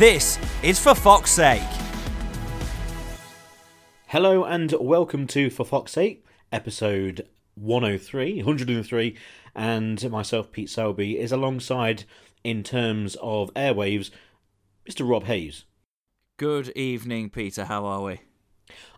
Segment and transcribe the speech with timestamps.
[0.00, 1.60] This is For Fox's Sake.
[4.06, 9.16] Hello and welcome to For Fox's Sake, episode 103, 103,
[9.54, 12.04] and myself, Pete Selby, is alongside,
[12.42, 14.10] in terms of airwaves,
[14.88, 15.06] Mr.
[15.06, 15.66] Rob Hayes.
[16.38, 17.66] Good evening, Peter.
[17.66, 18.20] How are we?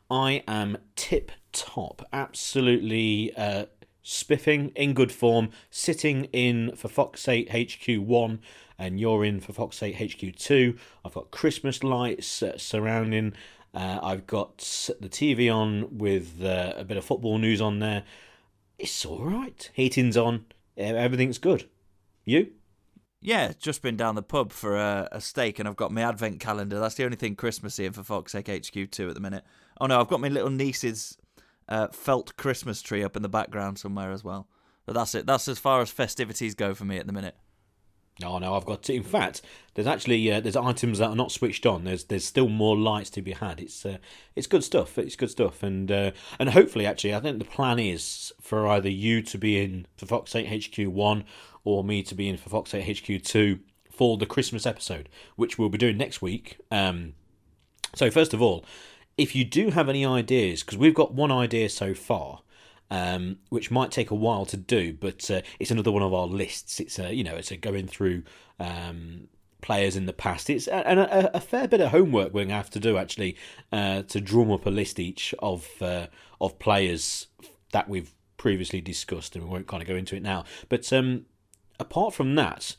[0.09, 3.65] I am tip top, absolutely uh,
[4.05, 8.39] spiffing, in good form, sitting in for Fox's Sake HQ1,
[8.79, 10.79] and you're in for Fox's Sake HQ2.
[11.05, 13.35] I've got Christmas lights uh, surrounding.
[13.75, 14.59] Uh, I've got
[15.01, 18.05] the TV on with uh, a bit of football news on there.
[18.79, 19.71] It's all right.
[19.75, 20.47] Heating's on.
[20.77, 21.69] Everything's good.
[22.25, 22.53] You?
[23.21, 26.41] Yeah, just been down the pub for a, a, steak, and I've got my advent
[26.41, 26.81] calendar.
[26.81, 29.45] That's the only thing Christmassy in for Fox Sake HQ2 at the minute.
[29.81, 31.17] Oh no, I've got my little niece's
[31.69, 34.49] uh, felt Christmas tree up in the background somewhere as well.
[34.87, 35.27] But that's it.
[35.27, 37.37] That's as far as festivities go for me at the minute.
[38.23, 38.85] No, no, I've got.
[38.85, 39.43] To, in fact,
[39.75, 41.85] there's actually uh, there's items that are not switched on.
[41.85, 43.61] There's there's still more lights to be had.
[43.61, 43.99] It's uh,
[44.37, 44.97] it's good stuff.
[44.99, 48.89] It's good stuff, and uh, and hopefully, actually, I think the plan is for either
[48.89, 51.25] you to be in for Fox's Sake HQ one
[51.65, 55.59] or me to be in for Fox's Sake HQ two for the Christmas episode, which
[55.59, 56.59] we'll be doing next week.
[56.71, 57.15] Um,
[57.95, 58.65] so first of all,
[59.19, 62.41] if you do have any ideas, because we've got one idea so far,
[62.93, 66.27] um, which might take a while to do, but uh, it's another one of our
[66.27, 66.79] lists.
[66.79, 68.23] It's a you know it's a going through
[68.61, 69.29] um,
[69.63, 70.51] players in the past.
[70.51, 73.39] It's a, a, a, fair bit of homework we're going to have to do actually
[73.73, 76.09] uh, to drum up a list each of uh,
[76.39, 77.29] of players
[77.73, 80.45] that we've previously discussed, and we won't kind of go into it now.
[80.69, 81.25] But um,
[81.81, 82.77] apart from that,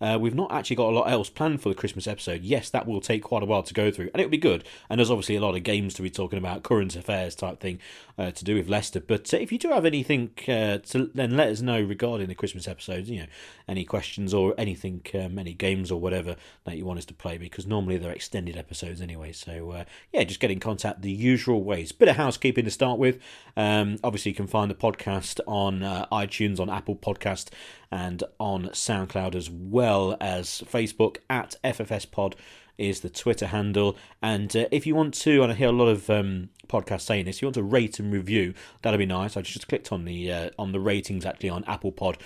[0.00, 2.42] uh, we've not actually got a lot else planned for the Christmas episode.
[2.42, 4.64] Yes, that will take quite a while to go through, and it'll be good.
[4.90, 7.78] And there's obviously a lot of games to be talking about, current affairs type thing
[8.18, 9.00] uh, to do with Leicester.
[9.00, 12.34] But uh, if you do have anything, uh, to, then let us know regarding the
[12.34, 13.08] Christmas episodes.
[13.08, 13.26] You know,
[13.68, 17.38] any questions or anything, um, any games or whatever that you want us to play,
[17.38, 19.32] because normally they're extended episodes anyway.
[19.32, 21.92] So uh, yeah, just get in contact the usual ways.
[21.92, 23.20] Bit of housekeeping to start with.
[23.56, 27.50] Um, obviously, you can find the podcast on uh, iTunes, on Apple Podcast
[27.90, 32.36] and on SoundCloud as well as Facebook at FFS Pod
[32.78, 33.96] is the Twitter handle.
[34.22, 37.26] And uh, if you want to, and I hear a lot of um, podcasts saying
[37.26, 39.36] this, if you want to rate and review, that'd be nice.
[39.36, 42.18] I just clicked on the uh, on the ratings actually on Apple Pod.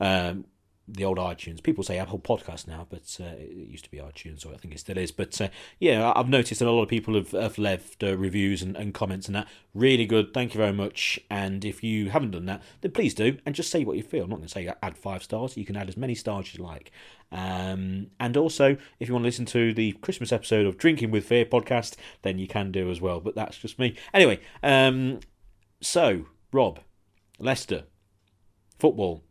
[0.00, 0.44] Um,
[0.88, 1.62] the old iTunes.
[1.62, 4.74] People say Apple Podcast now, but uh, it used to be iTunes, or I think
[4.74, 5.10] it still is.
[5.10, 5.48] But uh,
[5.78, 8.94] yeah, I've noticed that a lot of people have, have left uh, reviews and, and,
[8.94, 9.48] comments and that.
[9.74, 10.32] Really good.
[10.32, 11.18] Thank you very much.
[11.30, 14.24] And if you haven't done that, then please do and just say what you feel.
[14.24, 15.56] I'm not going to say add five stars.
[15.56, 16.92] You can add as many stars as you like.
[17.32, 21.26] Um, and also, if you want to listen to the Christmas episode of Drinking with
[21.26, 23.20] Fear podcast, then you can do as well.
[23.20, 23.96] But that's just me.
[24.14, 25.20] Anyway, um,
[25.80, 26.80] so Rob,
[27.38, 27.84] Leicester,
[28.78, 29.25] football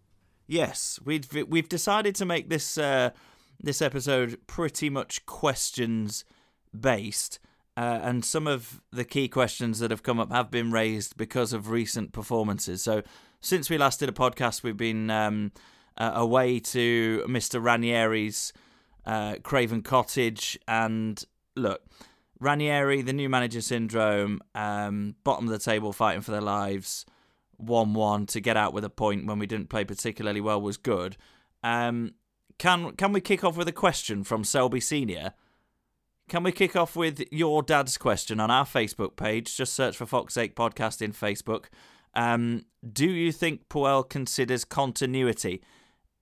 [0.47, 3.11] Yes, we've we've decided to make this uh,
[3.59, 6.23] this episode pretty much questions
[6.79, 7.39] based,
[7.75, 11.51] uh, and some of the key questions that have come up have been raised because
[11.51, 12.83] of recent performances.
[12.83, 13.01] So
[13.41, 15.51] since we last did a podcast, we've been um,
[15.97, 17.62] uh, away to Mr.
[17.62, 18.53] Ranieri's
[19.44, 21.23] Craven Cottage, and
[21.56, 21.81] look.
[22.38, 27.06] Ranieri, the new manager syndrome, um, bottom of the table, fighting for their lives
[27.58, 30.78] 1 1 to get out with a point when we didn't play particularly well was
[30.78, 31.18] good.
[31.64, 32.14] Um,
[32.58, 35.34] can can we kick off with a question from Selby Senior?
[36.28, 39.56] Can we kick off with your dad's question on our Facebook page?
[39.56, 41.66] Just search for Fox's Sake Podcast in Facebook.
[42.16, 45.62] Um, do you think Puel considers continuity?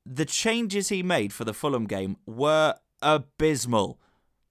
[0.05, 3.99] The changes he made for the Fulham game were abysmal.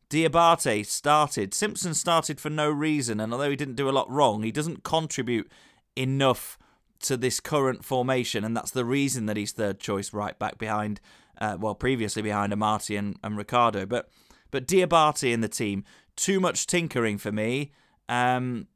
[0.08, 1.52] Diabate started.
[1.52, 4.84] Simpson started for no reason, and although he didn't do a lot wrong, he doesn't
[4.84, 5.50] contribute
[5.96, 6.58] enough
[7.02, 11.00] to this current formation, and that's the reason that he's third choice right back behind,
[11.40, 13.86] uh, well, previously behind Amartey and, and Ricardo.
[13.86, 14.08] But
[14.50, 15.84] but Diabate in the team,
[16.16, 17.72] too much tinkering for me.
[18.08, 18.68] Um,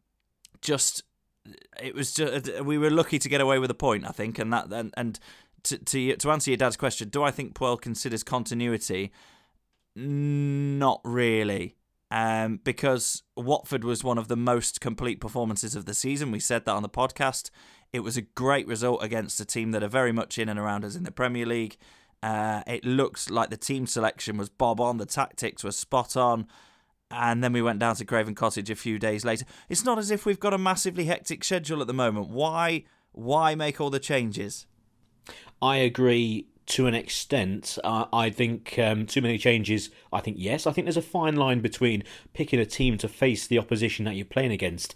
[0.60, 1.02] just
[1.80, 4.52] it was just we were lucky to get away with a point, I think, and
[4.52, 5.18] that and and
[5.64, 9.12] to to to answer your dad's question, do I think Puel considers continuity?
[9.94, 11.76] Not really.
[12.10, 16.30] Um, because Watford was one of the most complete performances of the season.
[16.30, 17.50] We said that on the podcast.
[17.92, 20.84] It was a great result against a team that are very much in and around
[20.84, 21.76] us in the Premier League.
[22.22, 26.46] Uh, it looks like the team selection was bob on, the tactics were spot on.
[27.10, 29.44] and then we went down to Craven Cottage a few days later.
[29.68, 32.28] It's not as if we've got a massively hectic schedule at the moment.
[32.28, 34.66] Why why make all the changes?
[35.62, 37.78] I agree to an extent.
[37.82, 39.88] Uh, I think um, too many changes.
[40.12, 40.66] I think yes.
[40.66, 42.02] I think there's a fine line between
[42.34, 44.94] picking a team to face the opposition that you're playing against,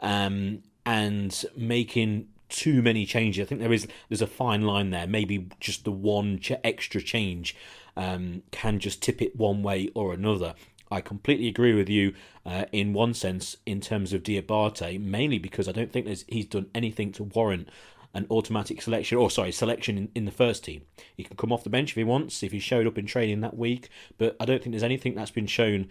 [0.00, 3.40] um, and making too many changes.
[3.40, 5.06] I think there is there's a fine line there.
[5.06, 7.54] Maybe just the one ch- extra change
[7.96, 10.54] um, can just tip it one way or another.
[10.90, 12.14] I completely agree with you
[12.44, 16.66] uh, in one sense in terms of Diabate, mainly because I don't think he's done
[16.74, 17.68] anything to warrant
[18.12, 20.82] an automatic selection, or sorry, selection in, in the first team.
[21.16, 23.42] He can come off the bench if he wants, if he showed up in training
[23.42, 23.88] that week,
[24.18, 25.86] but I don't think there's anything that's been shown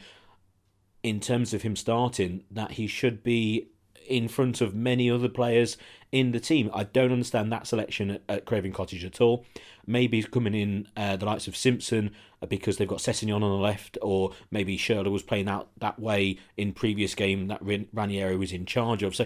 [1.01, 3.69] in terms of him starting that he should be
[4.09, 5.77] in front of many other players
[6.11, 6.69] in the team.
[6.73, 9.45] I don't understand that selection at, at Craven Cottage at all.
[9.85, 12.11] Maybe he's coming in uh, the likes of Simpson
[12.41, 15.99] uh, because they've got Sessegnon on the left, or maybe Schürrle was playing out that
[15.99, 17.61] way in previous game that
[17.93, 19.15] Ranieri was in charge of.
[19.15, 19.25] So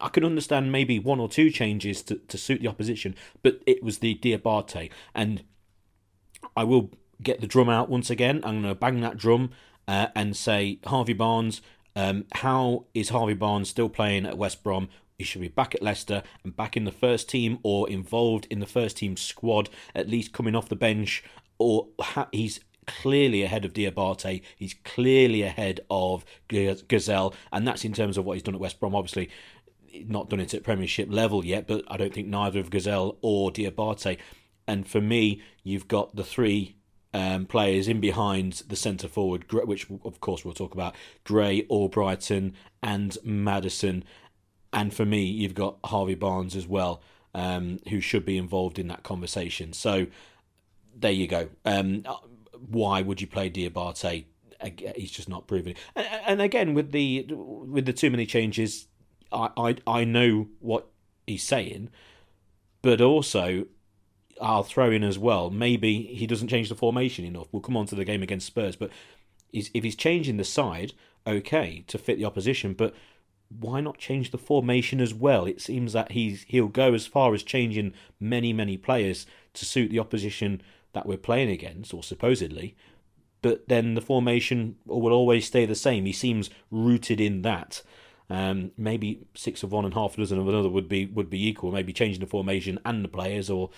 [0.00, 3.82] I can understand maybe one or two changes to, to suit the opposition, but it
[3.82, 4.90] was the Diabate.
[5.14, 5.44] And
[6.56, 6.90] I will
[7.22, 8.40] get the drum out once again.
[8.44, 9.50] I'm going to bang that drum
[9.86, 11.62] uh, and say, Harvey Barnes,
[11.94, 14.88] um, how is Harvey Barnes still playing at West Brom?
[15.18, 18.60] He should be back at Leicester and back in the first team or involved in
[18.60, 21.22] the first team squad, at least coming off the bench.
[21.58, 24.42] Or ha- he's clearly ahead of Diabate.
[24.56, 28.80] He's clearly ahead of Ghezzal, and that's in terms of what he's done at West
[28.80, 28.94] Brom.
[28.94, 29.30] Obviously,
[30.06, 33.50] not done it at Premiership level yet, but I don't think neither of Ghezzal or
[33.50, 34.18] Diabate.
[34.66, 36.76] And for me, you've got the three
[37.14, 40.94] um, players in behind the centre forward, which of course we'll talk about
[41.24, 44.04] Gray, Albrighton, and Maddison.
[44.72, 47.02] And for me, you've got Harvey Barnes as well,
[47.34, 49.72] um, who should be involved in that conversation.
[49.72, 50.06] So
[50.94, 51.48] there you go.
[51.64, 52.04] Um,
[52.66, 54.24] why would you play Diabate?
[54.96, 55.78] He's just not proven it.
[56.26, 58.86] And again, with the with the too many changes,
[59.32, 60.88] I I, I know what
[61.26, 61.90] he's saying,
[62.80, 63.66] but also
[64.42, 65.50] I'll throw in as well.
[65.50, 67.46] Maybe he doesn't change the formation enough.
[67.52, 68.90] We'll come on to the game against Spurs, but
[69.52, 70.92] if he's changing the side,
[71.26, 72.94] okay, to fit the opposition, but
[73.48, 75.44] why not change the formation as well?
[75.44, 79.90] It seems that he's he'll go as far as changing many many players to suit
[79.90, 80.62] the opposition
[80.92, 82.76] that we're playing against, or supposedly.
[83.42, 86.04] But then the formation will always stay the same.
[86.04, 87.82] He seems rooted in that.
[88.30, 91.46] Um, maybe six of one and half a dozen of another would be would be
[91.46, 91.72] equal.
[91.72, 93.70] Maybe changing the formation and the players, or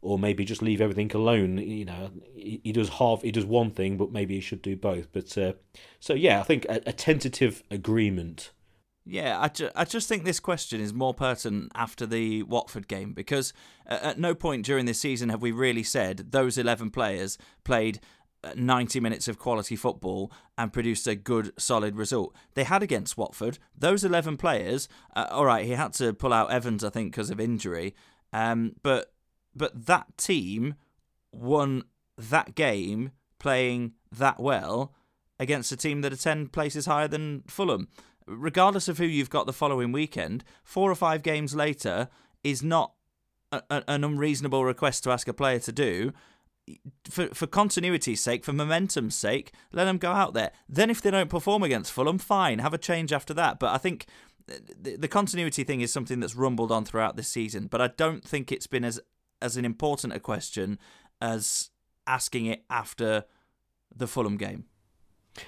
[0.00, 1.58] or maybe just leave everything alone.
[1.58, 4.76] You know, he, he does half, he does one thing, but maybe he should do
[4.76, 5.08] both.
[5.12, 5.52] But uh,
[6.00, 8.52] so yeah, I think a, a tentative agreement.
[9.10, 13.14] Yeah, I, ju- I just think this question is more pertinent after the Watford game
[13.14, 13.54] because
[13.86, 18.00] at no point during this season have we really said those 11 players played
[18.44, 22.36] uh, 90 minutes of quality football and produced a good, solid result.
[22.52, 23.58] They had against Watford.
[23.74, 27.30] Those 11 players, uh, all right, he had to pull out Evans, I think, because
[27.30, 27.94] of injury.
[28.34, 29.10] Um, but
[29.54, 30.74] but that team
[31.32, 31.84] won
[32.16, 34.94] that game playing that well
[35.38, 37.88] against a team that are 10 places higher than Fulham.
[38.26, 42.08] Regardless of who you've got the following weekend, four or five games later
[42.44, 42.92] is not
[43.52, 46.12] a, a, an unreasonable request to ask a player to do.
[47.08, 50.50] For, for continuity's sake, for momentum's sake, let them go out there.
[50.68, 53.58] Then, if they don't perform against Fulham, fine, have a change after that.
[53.58, 54.04] But I think
[54.46, 57.68] the, the continuity thing is something that's rumbled on throughout this season.
[57.68, 59.00] But I don't think it's been as
[59.40, 60.78] as an important a question
[61.20, 61.70] as
[62.06, 63.24] asking it after
[63.94, 64.64] the Fulham game.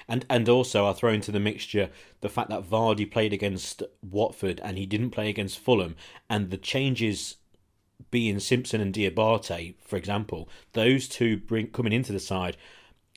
[0.07, 1.89] And and also I'll throw into the mixture
[2.21, 5.95] the fact that Vardy played against Watford and he didn't play against Fulham
[6.29, 7.37] and the changes
[8.09, 12.57] being Simpson and Diabate, for example, those two bring coming into the side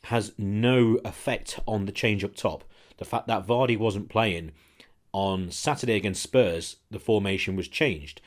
[0.04, 2.64] has no effect on the change up top.
[2.99, 4.52] The fact that Vardy wasn't playing
[5.12, 8.21] on Saturday against Spurs, the formation was changed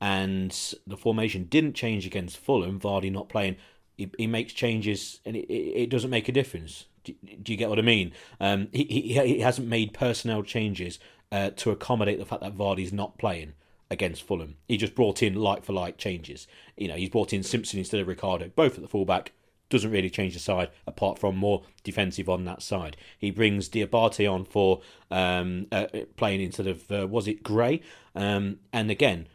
[0.00, 2.78] and the formation didn't change against Fulham.
[2.78, 3.56] Vardy not playing,
[3.96, 6.86] he, he makes changes, and it, it, doesn't make a difference.
[7.04, 8.12] Do, do you get what I mean?
[8.40, 10.98] Um, he, he he hasn't made personnel changes
[11.32, 13.54] uh, to accommodate the fact that Vardy's not playing
[13.90, 14.56] against Fulham.
[14.68, 16.46] He just brought in like for like changes.
[16.76, 19.32] You know, he's brought in Simpson instead of Ricardo, both at the fullback.
[19.68, 22.96] Doesn't really change the side apart from more defensive on that side.
[23.18, 25.86] He brings Diabate on for um, uh,
[26.16, 27.82] playing instead of uh, was it Gray?
[28.14, 29.26] Um, and again,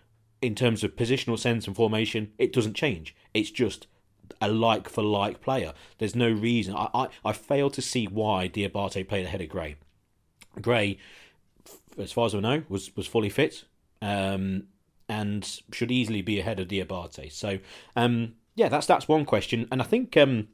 [0.41, 3.15] in terms of positional sense and formation, it doesn't change.
[3.33, 3.87] It's just
[4.41, 5.73] a like for like player.
[5.97, 6.75] There's no reason.
[6.75, 9.75] I, I, I fail to see why Diabate played ahead of Gray.
[10.61, 10.97] Gray,
[11.97, 13.65] as far as I know, was, was fully fit
[14.01, 14.63] um,
[15.07, 17.31] and should easily be ahead of Diabate.
[17.31, 17.59] So,
[17.95, 19.67] um, yeah, that's that's one question.
[19.71, 20.47] And I think um,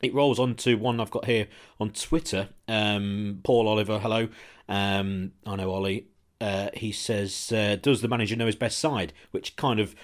[0.00, 1.48] it rolls on to one I've got here
[1.78, 2.48] on Twitter.
[2.68, 4.28] Um, Paul Oliver, hello.
[4.68, 6.06] Um, I know Ollie.
[6.40, 9.94] Uh, he says, uh, "Does the manager know his best side?" Which kind of,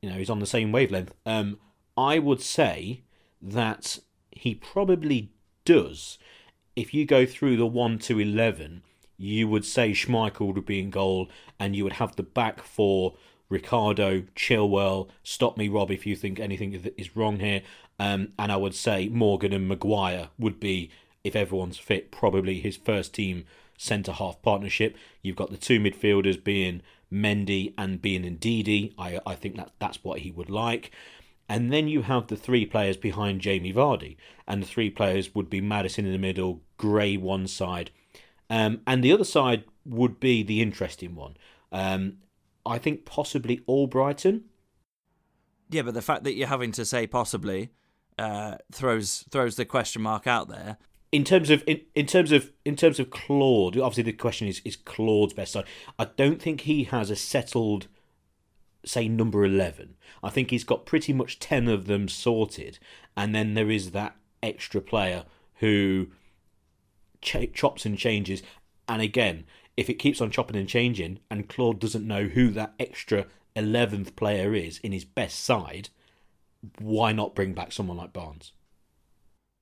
[0.00, 1.14] you know, is on the same wavelength.
[1.26, 1.58] Um,
[1.96, 3.02] I would say
[3.42, 3.98] that
[4.30, 5.30] he probably
[5.64, 6.18] does.
[6.74, 8.82] If you go through the one to eleven,
[9.16, 13.14] you would say Schmeichel would be in goal, and you would have the back four
[13.48, 17.62] Ricardo, Chilwell, stop me, Rob, if you think anything is wrong here.
[17.98, 20.90] Um, and I would say Morgan and Maguire would be,
[21.28, 23.44] if everyone's fit, probably his first team
[23.76, 24.96] centre half partnership.
[25.22, 26.82] You've got the two midfielders being
[27.12, 28.92] Mendy and being Ndidi.
[28.98, 30.90] I, I think that that's what he would like.
[31.48, 34.16] And then you have the three players behind Jamie Vardy.
[34.46, 37.90] And the three players would be Maddison in the middle, Gray one side.
[38.50, 41.36] Um, and the other side would be the interesting one.
[41.72, 42.18] Um,
[42.66, 44.42] I think possibly Albrighton.
[45.70, 47.70] Yeah, but the fact that you're having to say possibly
[48.18, 50.78] uh, throws throws the question mark out there.
[51.10, 54.60] In terms of in, in terms of in terms of Claude, obviously the question is
[54.64, 55.64] is Claude's best side.
[55.98, 57.88] I don't think he has a settled
[58.84, 59.96] say number 11.
[60.22, 62.78] I think he's got pretty much 10 of them sorted
[63.16, 65.24] and then there is that extra player
[65.56, 66.08] who
[67.20, 68.42] ch- chops and changes
[68.88, 69.44] and again
[69.76, 74.16] if it keeps on chopping and changing and Claude doesn't know who that extra 11th
[74.16, 75.88] player is in his best side,
[76.78, 78.52] why not bring back someone like Barnes?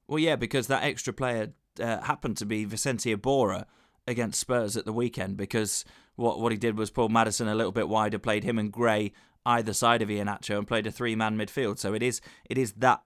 [0.09, 3.65] Well, yeah, because that extra player uh, happened to be Vicente Iborra
[4.07, 5.85] against Spurs at the weekend because
[6.15, 9.13] what what he did was pull Maddison a little bit wider, played him and Gray
[9.45, 11.79] either side of Iheanacho and played a three man midfield.
[11.79, 13.03] So it is it is that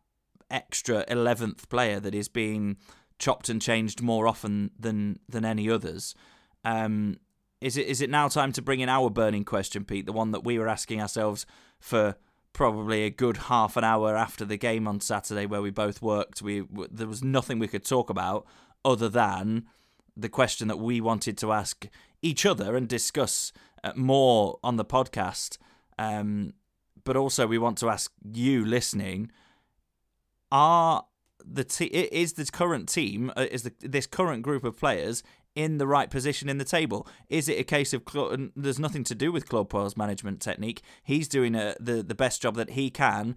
[0.51, 2.77] extra eleventh player that is being
[3.19, 6.15] chopped and changed more often than than any others.
[6.65, 7.17] Um,
[7.61, 10.07] is it is it now time to bring in our burning question, Pete?
[10.07, 11.47] The one that we were asking ourselves
[11.79, 12.17] for
[12.53, 16.43] probably a good half an hour after the game on Saturday, where we both worked.
[16.43, 18.47] We there was nothing we could talk about
[18.85, 19.67] other than
[20.17, 21.87] the question that we wanted to ask
[22.23, 23.53] each other and discuss
[23.83, 25.59] uh, more on the podcast.
[25.99, 26.55] Um,
[27.05, 29.31] but also, we want to ask you listening:
[30.53, 31.05] Are
[31.45, 35.23] the te- is the current team uh, is the this current group of players
[35.55, 37.07] in the right position in the table?
[37.29, 38.03] Is it a case of
[38.57, 40.83] there's nothing to do with Claude Puel's management technique?
[41.03, 43.37] He's doing a, the the best job that he can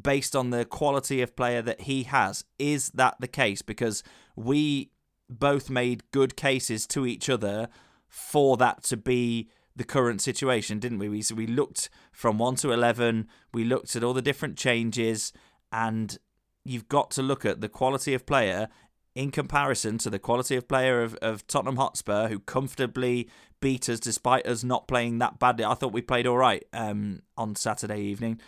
[0.00, 2.44] based on the quality of player that he has.
[2.58, 3.62] Is that the case?
[3.62, 4.02] Because
[4.36, 4.90] we
[5.28, 7.68] both made good cases to each other
[8.06, 11.08] for that to be the current situation, didn't we?
[11.08, 13.28] We so we looked from one to eleven.
[13.52, 15.32] We looked at all the different changes,
[15.72, 16.18] and
[16.64, 18.68] you've got to look at the quality of player
[19.16, 23.28] in comparison to the quality of player of, of Tottenham Hotspur, who comfortably
[23.60, 25.64] beat us despite us not playing that badly.
[25.64, 28.38] I thought we played all right um, on Saturday evening.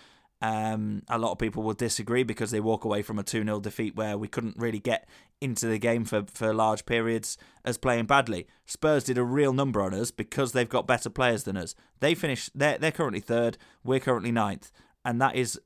[0.43, 3.61] Um, a lot of people will disagree because they walk away from a 2 0
[3.61, 5.09] defeat where we couldn't really get
[5.41, 8.47] into the game for, for large periods as playing badly.
[8.67, 11.75] Spurs did a real number on us because they've got better players than us.
[12.01, 14.71] They finished, they're, they're currently third, we're currently ninth.
[15.03, 15.59] And that is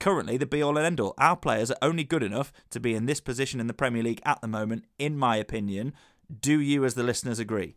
[0.00, 1.14] currently the be all and end all.
[1.18, 4.22] Our players are only good enough to be in this position in the Premier League
[4.24, 5.92] at the moment, in my opinion.
[6.40, 7.74] Do you, as the listeners, agree?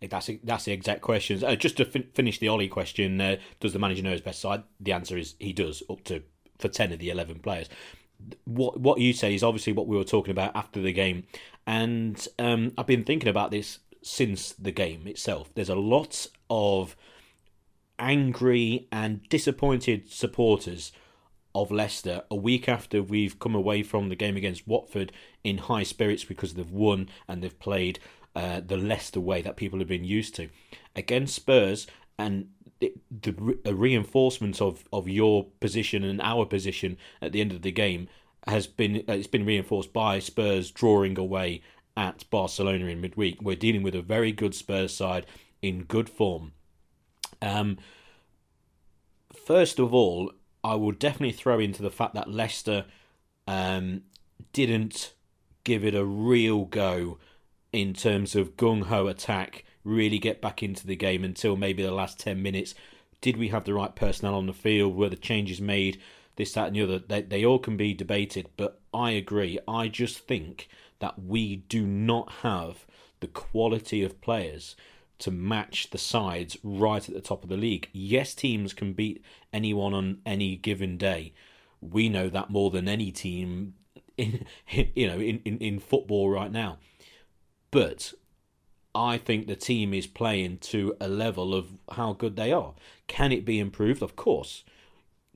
[0.00, 1.42] That's that's the exact question.
[1.42, 4.40] Uh, just to fin- finish the Ollie question, uh, does the manager know his best
[4.40, 4.64] side?
[4.80, 6.22] The answer is he does, up to
[6.58, 7.68] for ten of the eleven players.
[8.44, 11.24] What what you say is obviously what we were talking about after the game,
[11.66, 15.50] and um, I've been thinking about this since the game itself.
[15.54, 16.96] There's a lot of
[18.04, 20.92] angry and disappointed supporters
[21.54, 25.10] of Leicester a week after we've come away from the game against Watford
[25.42, 27.98] in high spirits because they've won and they've played
[28.36, 30.50] uh, the Leicester way that people have been used to.
[30.94, 31.86] Against Spurs,
[32.18, 32.48] and
[32.80, 37.72] the re- reinforcement of, of your position and our position at the end of the
[37.72, 38.08] game
[38.46, 41.62] has been uh, it's been reinforced by Spurs drawing away
[41.96, 43.40] at Barcelona in midweek.
[43.40, 45.24] We're dealing with a very good Spurs side
[45.62, 46.52] in good form
[47.44, 47.78] um,
[49.46, 50.32] first of all,
[50.62, 52.86] I will definitely throw into the fact that Leicester
[53.46, 54.02] um,
[54.52, 55.12] didn't
[55.62, 57.18] give it a real go
[57.72, 61.90] in terms of gung ho attack, really get back into the game until maybe the
[61.90, 62.74] last 10 minutes.
[63.20, 64.96] Did we have the right personnel on the field?
[64.96, 66.00] Were the changes made?
[66.36, 66.98] This, that, and the other.
[66.98, 69.58] They, they all can be debated, but I agree.
[69.68, 72.86] I just think that we do not have
[73.20, 74.74] the quality of players
[75.20, 77.88] to match the sides right at the top of the league.
[77.92, 81.32] Yes, teams can beat anyone on any given day.
[81.80, 83.74] We know that more than any team
[84.16, 86.78] in you know in, in, in football right now.
[87.70, 88.12] But
[88.94, 92.74] I think the team is playing to a level of how good they are.
[93.08, 94.02] Can it be improved?
[94.02, 94.64] Of course.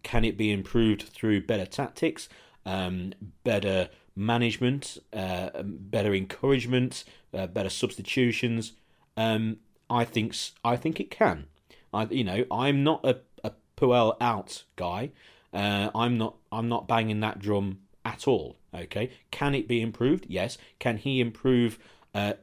[0.05, 2.29] Can it be improved through better tactics?
[2.69, 8.73] um, better management, uh, better encouragement, uh, better substitutions.
[9.17, 9.57] Um,
[9.91, 11.47] I think I think it can.
[11.93, 15.11] I you know I'm not a, a Puel out guy.
[15.53, 18.57] Uh, I'm not I'm not banging that drum at all.
[18.75, 20.27] Okay, can it be improved?
[20.29, 20.59] Yes.
[20.79, 21.79] Can he improve?
[22.15, 22.35] Uh,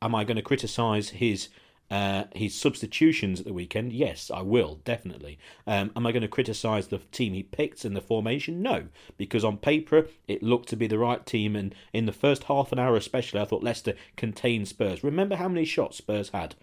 [0.00, 1.48] am I going to criticise his
[1.90, 3.92] uh, his substitutions at the weekend?
[3.92, 5.38] Yes, I will, definitely.
[5.66, 8.60] Um, am I going to criticise the team he picked and the formation?
[8.60, 8.86] No,
[9.16, 12.72] because on paper it looked to be the right team, and in the first half
[12.72, 15.04] an hour especially, I thought Leicester contained Spurs.
[15.04, 16.56] Remember how many shots Spurs had?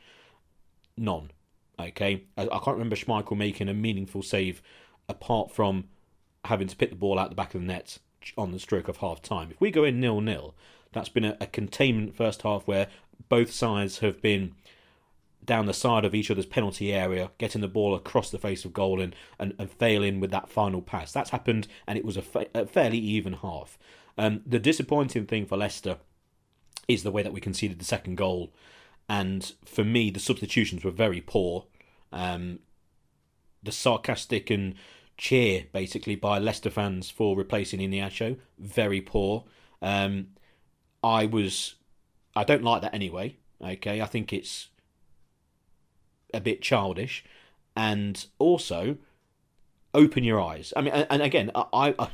[0.97, 1.31] None.
[1.79, 4.61] Okay, I, can't remember Schmeichel making a meaningful save
[5.09, 5.85] apart from
[6.45, 7.97] having to pick the ball out the back of the net
[8.37, 9.49] on the stroke of half time.
[9.51, 10.53] If we go in nil nil,
[10.91, 12.87] that's been a, a containment first half where
[13.27, 14.53] both sides have been
[15.43, 18.73] down the side of each other's penalty area, getting the ball across the face of
[18.73, 21.11] goal and, and, and failing with that final pass.
[21.11, 23.77] That's happened, and it was a, fa- a fairly even half.
[24.17, 25.97] Um, the disappointing thing for Leicester
[26.87, 28.53] is the way that we conceded the second goal,
[29.09, 31.65] and for me, the substitutions were very poor.
[32.11, 32.59] Um,
[33.61, 34.75] the sarcastic and
[35.17, 39.45] cheer basically by Leicester fans for replacing Iheanacho, very poor.
[39.81, 40.27] Um,
[41.03, 41.75] I was,
[42.35, 43.37] I don't like that anyway.
[43.61, 44.69] Okay, I think it's
[46.33, 47.23] a bit childish,
[47.75, 48.97] and also
[49.93, 50.73] open your eyes.
[50.75, 52.07] I mean, and, and again, I, I,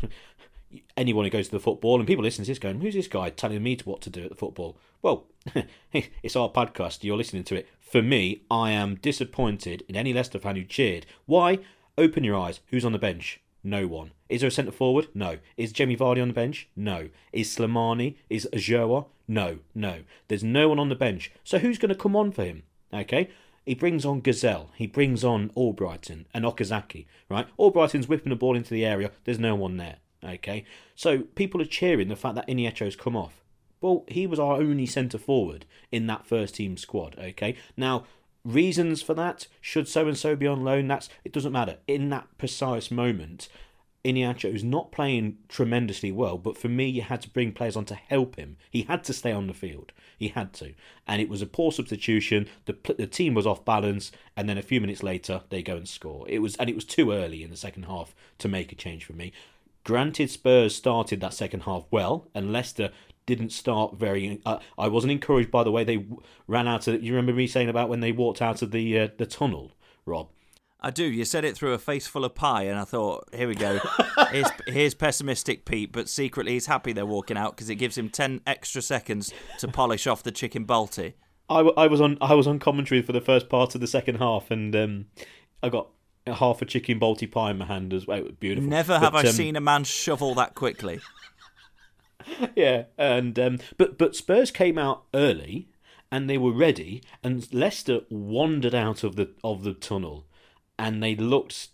[0.95, 3.29] anyone who goes to the football and people listen to this going, "Who's this guy
[3.29, 5.27] telling me what to do at the football?" Well,
[5.93, 7.03] it's our podcast.
[7.03, 7.67] You're listening to it.
[7.79, 11.05] For me, I am disappointed in any Leicester fan who cheered.
[11.25, 11.59] Why?
[11.97, 12.59] Open your eyes.
[12.67, 13.41] Who's on the bench?
[13.63, 14.11] No one.
[14.29, 15.07] Is there a centre forward?
[15.13, 15.39] No.
[15.57, 16.69] Is Jamie Vardy on the bench?
[16.75, 17.09] No.
[17.33, 18.15] Is Slimani?
[18.29, 19.07] Is Ajoa?
[19.27, 19.59] No.
[19.75, 20.03] No.
[20.27, 21.31] There's no one on the bench.
[21.43, 22.63] So who's going to come on for him?
[22.93, 23.29] Okay.
[23.65, 24.69] He brings on Ghezzal.
[24.75, 27.47] He brings on Albrighton and Okazaki, right?
[27.57, 29.11] Albrighton's whipping the ball into the area.
[29.25, 30.65] There's no one there, okay?
[30.95, 33.43] So people are cheering the fact that Iheanacho's come off.
[33.81, 37.55] Well, he was our only centre forward in that first team squad, okay?
[37.77, 38.05] Now,
[38.43, 41.77] reasons for that, should so and so be on loan, that's it doesn't matter.
[41.87, 43.47] In that precise moment,
[44.03, 47.85] Iheanacho is not playing tremendously well, but for me, you had to bring players on
[47.85, 48.55] to help him.
[48.71, 49.91] He had to stay on the field.
[50.17, 50.73] He had to.
[51.07, 52.47] And it was a poor substitution.
[52.65, 55.87] The, the team was off balance, and then a few minutes later, they go and
[55.87, 56.25] score.
[56.29, 59.03] It was And it was too early in the second half to make a change
[59.03, 59.33] for me.
[59.83, 62.91] Granted, Spurs started that second half well, and Leicester
[63.25, 64.41] didn't start very.
[64.45, 66.05] Uh, I wasn't encouraged by the way they
[66.47, 67.03] ran out of.
[67.03, 69.71] You remember me saying about when they walked out of the uh, the tunnel,
[70.05, 70.29] Rob?
[70.81, 71.03] I do.
[71.03, 73.79] You said it through a face full of pie, and I thought, here we go.
[74.31, 78.09] here's, here's pessimistic Pete, but secretly he's happy they're walking out because it gives him
[78.09, 81.13] ten extra seconds to polish off the chicken balti.
[81.49, 84.15] I, I was on I was on commentary for the first part of the second
[84.15, 85.05] half, and um,
[85.61, 85.89] I got
[86.27, 88.19] half a chicken balti pie in my hand as well.
[88.19, 88.69] It was beautiful.
[88.69, 90.99] Never have I um, seen a man shovel that quickly.
[92.55, 95.67] yeah, and um, but but Spurs came out early,
[96.11, 100.25] and they were ready, and Leicester wandered out of the of the tunnel
[100.79, 101.67] and they looked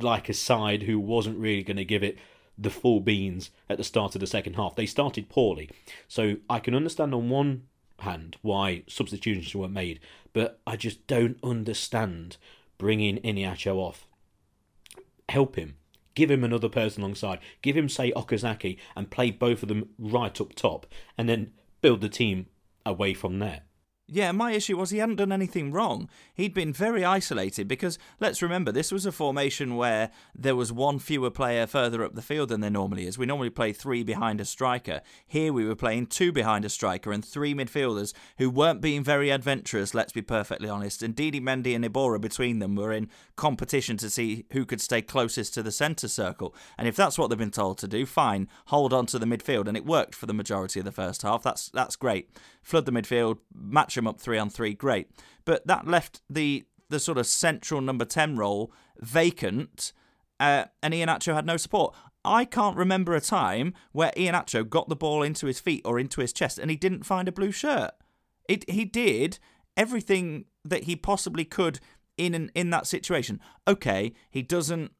[0.00, 2.18] like a side who wasn't really going to give it
[2.58, 4.74] the full beans at the start of the second half.
[4.74, 5.68] They started poorly.
[6.08, 7.64] So I can understand on one
[7.98, 10.00] hand why substitutions were made,
[10.32, 12.38] but I just don't understand
[12.78, 14.06] bringing Iheanacho off.
[15.28, 15.76] Help him.
[16.14, 17.40] Give him another person alongside.
[17.60, 20.86] Give him, say, Okazaki and play both of them right up top
[21.18, 22.46] and then build the team
[22.86, 23.62] away from there.
[24.08, 26.08] Yeah, my issue was he hadn't done anything wrong.
[26.32, 31.00] He'd been very isolated because, let's remember, this was a formation where there was one
[31.00, 33.18] fewer player further up the field than there normally is.
[33.18, 35.00] We normally play three behind a striker.
[35.26, 39.30] Here we were playing two behind a striker and three midfielders who weren't being very
[39.30, 41.02] adventurous, let's be perfectly honest.
[41.02, 45.02] And Ndidi Mendy and Iborra between them were in competition to see who could stay
[45.02, 46.54] closest to the centre circle.
[46.78, 49.66] And if that's what they've been told to do, fine, hold on to the midfield.
[49.66, 51.42] And it worked for the majority of the first half.
[51.42, 52.30] That's, that's great.
[52.66, 55.08] Flood the midfield, match him up three on three, great.
[55.44, 59.92] But that left the the sort of central number 10 role vacant,
[60.40, 61.94] uh, and Iheanacho had no support.
[62.24, 66.20] I can't remember a time where Iheanacho got the ball into his feet or into
[66.20, 67.92] his chest and he didn't find a blue shirt.
[68.48, 69.38] It, he did
[69.76, 71.78] everything that he possibly could
[72.18, 73.40] in an, in that situation.
[73.68, 74.90] Okay, he doesn't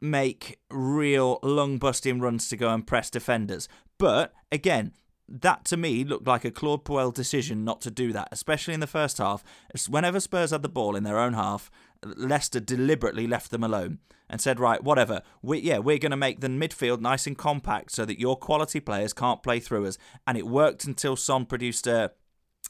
[0.00, 4.92] make real lung busting runs to go and press defenders, but again,
[5.28, 8.80] that to me looked like a Claude Puel decision not to do that, especially in
[8.80, 9.42] the first half.
[9.88, 11.70] Whenever Spurs had the ball in their own half,
[12.04, 15.22] Leicester deliberately left them alone and said, "Right, whatever.
[15.42, 18.80] We, yeah, we're going to make the midfield nice and compact so that your quality
[18.80, 22.12] players can't play through us." And it worked until Son produced a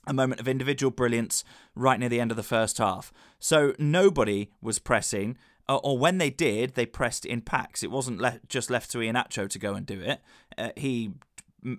[0.07, 1.45] a moment of individual brilliance
[1.77, 3.13] right near the end of the first half.
[3.39, 5.37] So nobody was pressing.
[5.69, 7.83] or, or when they did, they pressed in packs.
[7.83, 10.21] It wasn't le- just left to Iheanacho to go and do it.
[10.59, 11.13] Uh, he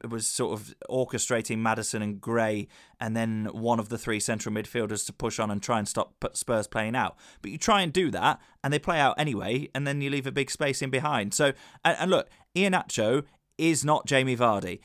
[0.09, 2.67] was sort of orchestrating Maddison and Gray,
[2.99, 6.13] and then one of the three central midfielders to push on and try and stop
[6.33, 7.17] Spurs playing out.
[7.41, 10.27] But you try and do that, and they play out anyway, and then you leave
[10.27, 11.33] a big space in behind.
[11.33, 13.23] So, and, look, Iheanacho
[13.57, 14.79] is not Jamie Vardy.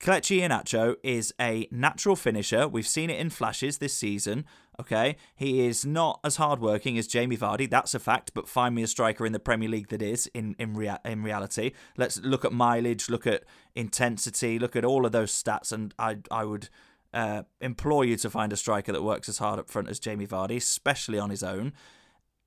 [0.00, 2.66] Kelechi Iheanacho is a natural finisher.
[2.68, 4.44] We've seen it in flashes this season.
[4.80, 7.70] Okay, he is not as hardworking as Jamie Vardy.
[7.70, 8.32] That's a fact.
[8.34, 11.22] But find me a striker in the Premier League that is in in, rea- in
[11.22, 11.72] reality.
[11.96, 16.18] Let's look at mileage, look at intensity, look at all of those stats, and I
[16.30, 16.68] I would
[17.12, 20.26] uh, implore you to find a striker that works as hard up front as Jamie
[20.26, 21.72] Vardy, especially on his own.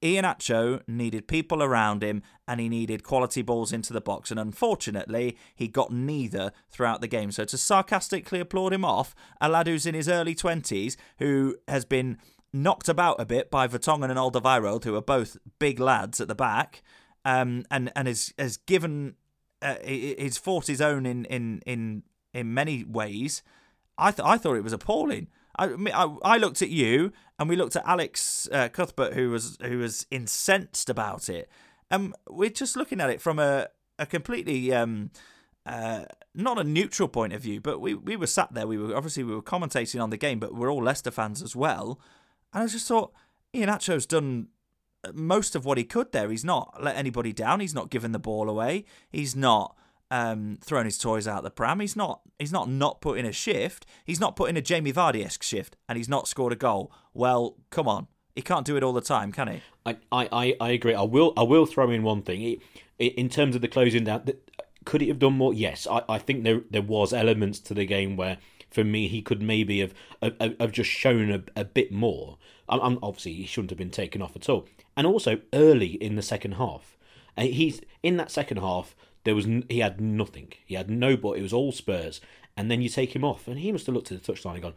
[0.02, 5.38] Iheanacho needed people around him and he needed quality balls into the box, and unfortunately,
[5.56, 7.32] he got neither throughout the game.
[7.32, 11.84] So, to sarcastically applaud him off, a lad who's in his early 20s, who has
[11.84, 12.18] been
[12.54, 16.36] knocked about a bit by Vertonghen and Alderweireld, who are both big lads at the
[16.36, 16.84] back,
[17.26, 19.16] um, and, and has, has given,
[19.62, 23.42] uh, he's fought his own in, in, in, in many ways.
[23.98, 25.28] I, th- I thought it was appalling.
[25.58, 29.58] I, I, I looked at you and we looked at Alex uh, Cuthbert, who was
[29.62, 31.50] who was incensed about it.
[31.90, 33.68] And we're just looking at it from a
[34.00, 35.12] a completely um,
[35.66, 38.68] uh, not a neutral point of view, but we, we were sat there.
[38.68, 41.56] We were obviously we were commentating on the game, but we're all Leicester fans as
[41.56, 42.00] well.
[42.54, 43.12] And I just thought
[43.54, 44.48] Iheanacho's done
[45.14, 46.30] most of what he could there.
[46.30, 47.60] He's not let anybody down.
[47.60, 48.86] He's not given the ball away.
[49.10, 49.76] He's not
[50.12, 51.80] um, thrown his toys out the pram.
[51.80, 52.22] He's not.
[52.40, 53.86] He's not not put in a shift.
[54.06, 56.92] He's not put in a Jamie Vardy esque shift, and he's not scored a goal.
[57.14, 59.62] Well, come on, he can't do it all the time, can he?
[59.86, 60.94] I, I, I agree.
[60.94, 62.62] I will I will throw in one thing
[63.00, 64.30] in terms of the closing down.
[64.86, 65.54] Could he have done more?
[65.54, 68.38] Yes, I, I think there there was elements to the game where
[68.70, 72.38] for me he could maybe have have, have just shown a, a bit more.
[72.70, 76.16] I'm, I'm, obviously he shouldn't have been taken off at all, and also early in
[76.16, 76.96] the second half.
[77.40, 80.54] He's in that second half there was he had nothing.
[80.66, 81.34] He had no ball.
[81.34, 82.22] It was all Spurs.
[82.56, 84.62] And then you take him off, and he must have looked at the touchline and
[84.64, 84.74] gone,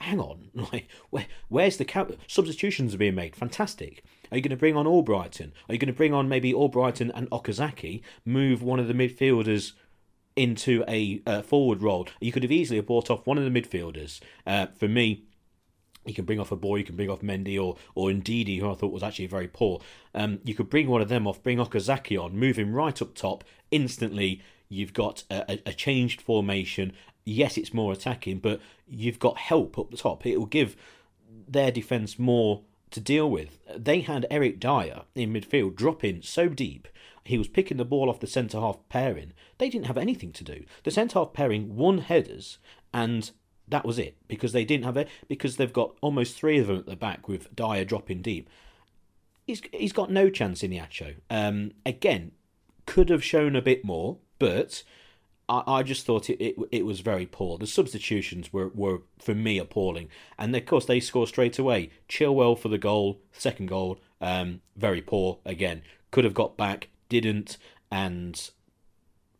[0.00, 2.18] "Hang on, like where, where's the count?
[2.26, 3.36] Substitutions are being made.
[3.36, 4.02] Fantastic.
[4.30, 5.52] Are you going to bring on Albrighton?
[5.68, 8.02] Are you going to bring on maybe Albrighton and Okazaki?
[8.24, 9.72] Move one of the midfielders."
[10.34, 14.18] Into a uh, forward role, you could have easily brought off one of the midfielders.
[14.46, 15.24] Uh, for me,
[16.04, 18.70] you can bring off a boy, you can bring off Mendy or or Ndidi, who
[18.70, 19.80] I thought was actually very poor.
[20.14, 23.14] Um, you could bring one of them off, bring Okazaki on, move him right up
[23.14, 23.44] top.
[23.70, 26.92] Instantly, you've got a, a, changed formation.
[27.24, 30.26] Yes, it's more attacking, but you've got help up the top.
[30.26, 30.76] It will give
[31.48, 33.58] their defence more to deal with.
[33.76, 36.88] They had Eric Dier in midfield drop in so deep.
[37.24, 39.32] He was picking the ball off the centre half pairing.
[39.58, 40.64] They didn't have anything to do.
[40.82, 42.58] The centre half pairing won headers
[42.92, 43.30] and
[43.68, 46.78] that was it because they didn't have it because they've got almost three of them
[46.78, 48.48] at the back with Dier dropping deep.
[49.46, 51.16] He's he's got no chance Iheanacho.
[51.30, 52.32] Um, again,
[52.86, 54.82] could have shown a bit more, but
[55.48, 57.58] I, I just thought it, it it was very poor.
[57.58, 61.90] The substitutions were, were for me appalling, and of course they score straight away.
[62.08, 65.82] Chilwell for the goal, second goal, um, very poor again.
[66.10, 67.58] Could have got back, didn't,
[67.90, 68.50] and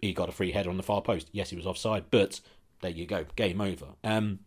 [0.01, 1.29] he got a free header on the far post.
[1.33, 2.41] Yes, he was offside, but
[2.83, 3.87] there you go, game over.
[4.05, 4.41] Um,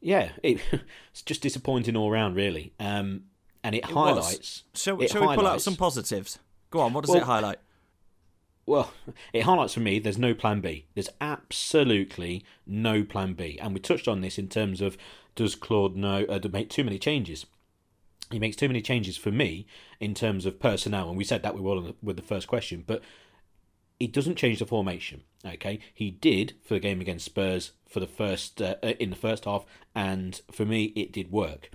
[0.00, 0.60] yeah, it,
[1.10, 2.72] it's just disappointing all round, really.
[2.78, 3.24] Um,
[3.64, 4.62] and it, it highlights.
[4.74, 6.38] Shall, it shall highlights, we pull out some positives?
[6.70, 6.92] Go on.
[6.92, 7.58] What does well, it highlight?
[8.66, 8.94] Well,
[9.34, 9.98] it highlights for me.
[9.98, 10.86] There's no plan B.
[10.94, 14.96] There's absolutely no plan B, and we touched on this in terms of
[15.34, 17.44] does Claude know uh, to make too many changes?
[18.30, 19.66] He makes too many changes for me
[20.00, 23.02] in terms of personnel, and we said that we were with the first question, but
[24.04, 25.22] he doesn't change the formation.
[25.46, 29.16] Okay, he did for the game against Spurs for the first uh, uh, in the
[29.16, 29.64] first half,
[29.94, 31.70] and for me it did work.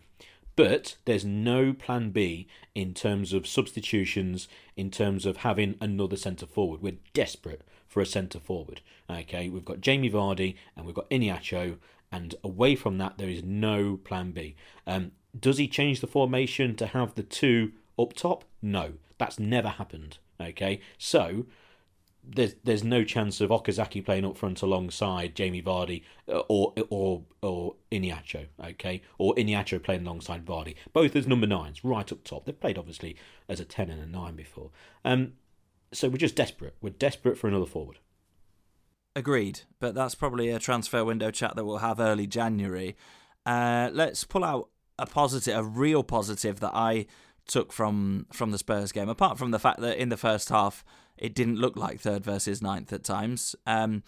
[0.56, 6.46] But there's no plan B in terms of substitutions, in terms of having another centre
[6.46, 6.84] forward.
[6.84, 8.82] We're desperate for a centre forward.
[9.10, 11.78] Okay, we've got Jamie Vardy and we've got Iheanacho,
[12.12, 14.56] and away from that, there is no plan B.
[14.86, 18.44] Um, does he change the formation to have the two up top?
[18.62, 20.20] No, that's never happened.
[20.40, 21.48] Okay, so
[22.36, 27.24] there's there's no chance of Okazaki playing up front alongside Jamie Vardy uh, or or
[27.42, 32.46] or Iheanacho, okay, or Iheanacho playing alongside Vardy, both as number nines, right up top.
[32.46, 33.16] They've played obviously
[33.48, 34.72] as a ten and a nine before.
[35.04, 35.34] Um,
[35.92, 36.76] so we're just desperate.
[36.82, 38.00] We're desperate for another forward.
[39.16, 42.96] Agreed, but that's probably a transfer window chat that we'll have early January.
[43.46, 47.08] Uh, let's pull out a positive, a real positive that I
[47.48, 49.10] took from from the Spurs game.
[49.10, 50.86] Apart from the fact that in the first half
[51.20, 53.56] it didn't look like third versus ninth at times.
[53.68, 54.04] Um,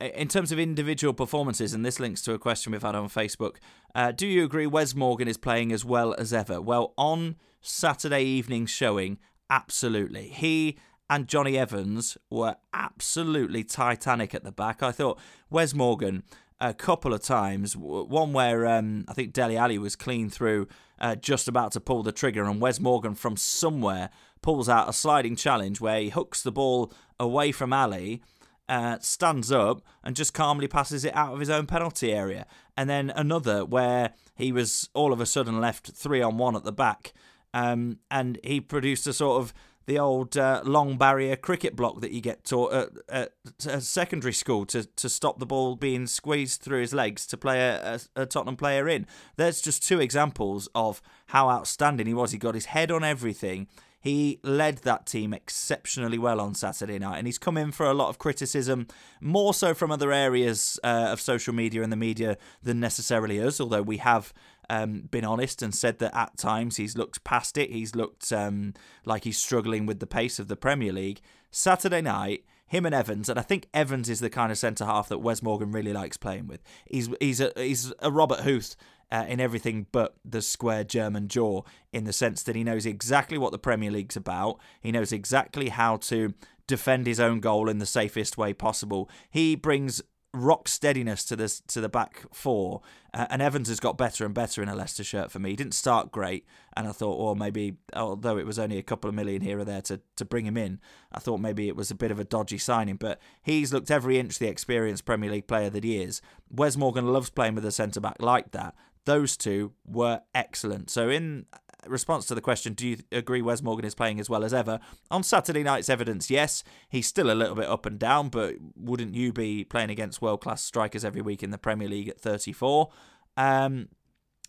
[0.00, 3.56] in terms of individual performances, and this links to a question we've had on Facebook,
[3.94, 6.60] uh, do you agree Wes Morgan is playing as well as ever?
[6.60, 10.28] Well, on Saturday evening showing, absolutely.
[10.28, 10.76] He
[11.08, 14.82] and Jonny Evans were absolutely titanic at the back.
[14.82, 15.18] I thought
[15.50, 16.24] Wes Morgan
[16.60, 17.76] a couple of times.
[17.76, 22.02] One where um, I think Dele Alli was clean through, uh, just about to pull
[22.02, 24.10] the trigger, and Wes Morgan from somewhere
[24.42, 28.22] pulls out a sliding challenge where he hooks the ball away from Alli.
[28.68, 32.44] Uh, stands up and just calmly passes it out of his own penalty area.
[32.76, 36.64] And then another where he was all of a sudden left three on one at
[36.64, 37.12] the back.
[37.54, 39.54] Um, and he produced a sort of
[39.86, 44.66] the old uh, long barrier cricket block that you get taught at, at, secondary school
[44.66, 48.26] to, to stop the ball being squeezed through his legs to play a, a, a,
[48.26, 49.06] Tottenham player in.
[49.36, 52.32] There's just two examples of how outstanding he was.
[52.32, 53.68] He got his head on everything.
[54.06, 57.94] He led that team exceptionally well on Saturday night, and he's come in for a
[57.94, 58.86] lot of criticism,
[59.20, 63.60] more so from other areas uh, of social media and the media than necessarily us,
[63.60, 64.32] although we have
[64.70, 67.70] um, been honest and said that at times he's looked past it.
[67.70, 68.74] He's looked um,
[69.04, 71.20] like he's struggling with the pace of the Premier League.
[71.50, 75.08] Saturday night, him and Evans, and I think Evans is the kind of centre half
[75.08, 76.62] that Wes Morgan really likes playing with.
[76.86, 78.76] He's he's a he's a Robert Huth.
[79.08, 83.38] Uh, in everything but the square German jaw, in the sense that he knows exactly
[83.38, 84.58] what the Premier League's about.
[84.80, 86.34] He knows exactly how to
[86.66, 89.08] defend his own goal in the safest way possible.
[89.30, 90.02] He brings
[90.36, 92.82] rock steadiness to this to the back four.
[93.14, 95.50] Uh, and Evans has got better and better in a Leicester shirt for me.
[95.50, 96.46] He didn't start great,
[96.76, 99.64] and I thought, well, maybe although it was only a couple of million here or
[99.64, 100.80] there to to bring him in,
[101.12, 102.96] I thought maybe it was a bit of a dodgy signing.
[102.96, 106.20] But he's looked every inch the experienced Premier League player that he is.
[106.50, 108.74] Wes Morgan loves playing with a centre back like that.
[109.04, 110.90] Those two were excellent.
[110.90, 111.46] So in
[111.88, 114.80] response to the question, do you agree Wes Morgan is playing as well as ever?
[115.10, 119.14] On Saturday night's evidence, yes, he's still a little bit up and down, but wouldn't
[119.14, 122.90] you be playing against world class strikers every week in the Premier League at 34?
[123.36, 123.88] Um,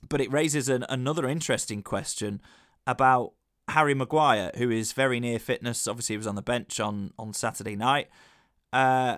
[0.08, 2.42] but it raises an, another interesting question
[2.86, 3.34] about
[3.70, 5.88] Harry Maguire, who is very near fitness.
[5.88, 8.08] Obviously, he was on the bench on, on Saturday night.
[8.72, 9.18] Uh,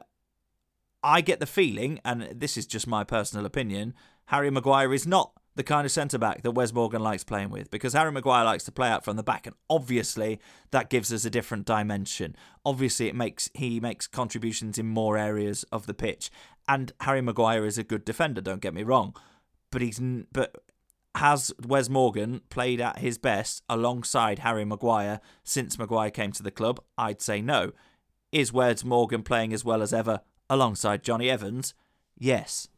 [1.04, 3.94] I get the feeling, and this is just my personal opinion,
[4.26, 7.70] Harry Maguire is not the kind of centre back that Wes Morgan likes playing with
[7.70, 10.40] because Harry Maguire likes to play out from the back, and obviously
[10.72, 12.34] that gives us a different dimension.
[12.64, 16.32] Obviously, it makes he makes contributions in more areas of the pitch,
[16.70, 18.40] and Harry Maguire is a good defender.
[18.40, 19.14] Don't get me wrong,
[19.70, 20.00] but he's
[20.32, 20.56] but
[21.16, 26.52] has Wes Morgan played at his best alongside Harry Maguire since Maguire came to the
[26.52, 26.80] club?
[26.98, 27.74] I'd say no.
[28.32, 31.74] Is Wes Morgan playing as well as ever alongside Jonny Evans?
[32.18, 32.69] Yes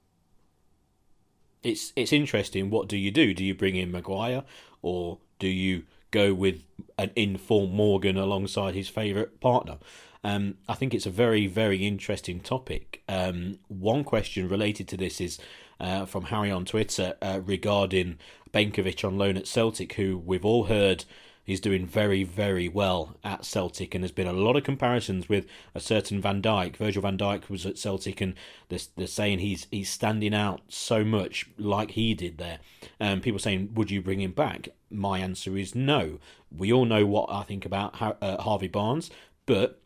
[1.64, 2.70] it's it's interesting.
[2.70, 3.34] What do you do?
[3.34, 4.44] Do you bring in Maguire
[4.82, 6.64] or do you go with
[6.98, 9.78] an informed Morgan alongside his favourite partner?
[10.24, 13.04] Um, I think it's a very very interesting topic.
[13.08, 15.40] Um, one question related to this is
[15.80, 18.20] uh, from Harry on Twitter uh, regarding
[18.54, 21.06] Benkovic on loan at Celtic, who we've all heard
[21.52, 25.46] He's doing very, very well at Celtic, and there's been a lot of comparisons with
[25.76, 26.78] a certain Van Dijk.
[26.78, 28.36] Virgil Van Dijk was at Celtic, and
[28.70, 32.60] they're, they're saying he's he's standing out so much like he did there.
[33.02, 34.70] Um, people saying, would you bring him back?
[34.90, 36.20] My answer is no.
[36.56, 39.12] We all know what I think about uh, Harvey Barnes,
[39.46, 39.82] but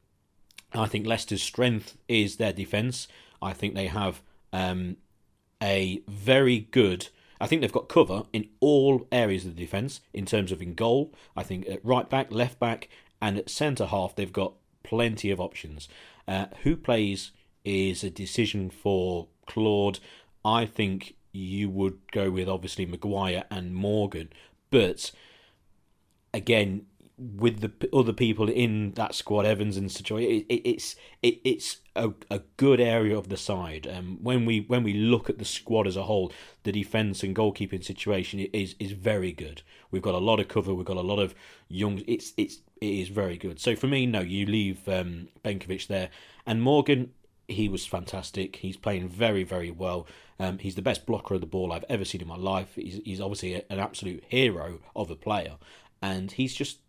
[0.72, 3.08] I think Leicester's strength is their defence.
[3.42, 4.22] I think they have
[4.54, 4.98] um,
[5.64, 7.08] a very good
[7.40, 10.74] I think they've got cover in all areas of the defence in terms of in
[10.74, 11.14] goal.
[11.36, 12.90] I think at right back, left back,
[13.22, 15.88] and at centre half, they've got plenty of options.
[16.28, 17.32] Uh, who plays
[17.64, 20.00] is a decision for Claude.
[20.44, 24.30] I think you would go with obviously Maguire and Morgan,
[24.70, 25.12] but
[26.34, 26.86] again,
[27.18, 31.78] with the other people in that squad, Evans and Söyüncü, it, it, it's it, it's
[31.96, 33.88] a, a good area of the side.
[33.88, 36.32] Um, when we when we look at the squad as a whole,
[36.64, 39.62] the defence and goalkeeping situation is is very good.
[39.92, 40.74] We've got a lot of cover.
[40.74, 41.34] We've got a lot of
[41.70, 42.02] young.
[42.08, 43.60] It's it's it is very good.
[43.60, 46.10] So for me, no, you leave um, Benkovic there,
[46.46, 47.12] and Morgan.
[47.48, 48.56] He was fantastic.
[48.56, 50.08] He's playing very, very well.
[50.40, 52.74] Um, he's the best blocker of the ball I've ever seen in my life.
[52.74, 55.58] He's, he's obviously a, an absolute hero of a player,
[56.02, 56.80] and he's just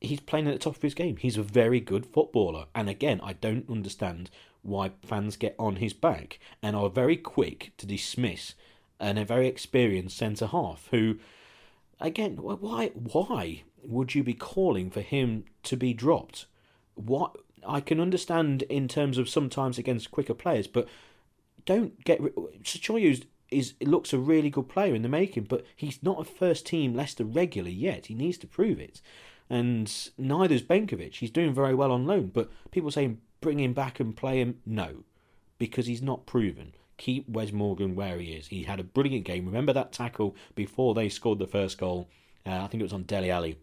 [0.00, 1.16] he's playing at the top of his game.
[1.16, 2.66] He's a very good footballer.
[2.74, 4.30] And again, I don't understand
[4.62, 8.54] why fans get on his back and are very quick to dismiss
[8.98, 11.16] and a very experienced centre half who
[11.98, 16.44] again why why would you be calling for him to be dropped
[16.94, 17.34] what
[17.66, 20.86] I can understand in terms of sometimes against quicker players but
[21.64, 22.20] don't get
[22.62, 26.66] Söyüncü is looks a really good player in the making but he's not a first
[26.66, 29.00] team Leicester regular yet he needs to prove it
[29.50, 31.16] and neither's Benkovic.
[31.16, 34.60] He's doing very well on loan, but people saying bring him back and play him.
[34.64, 35.04] No,
[35.58, 36.72] because he's not proven.
[36.96, 38.48] Keep Wes Morgan where he is.
[38.48, 39.46] He had a brilliant game.
[39.46, 42.08] Remember that tackle before they scored the first goal?
[42.46, 43.58] Uh, I think it was on Dele Alli.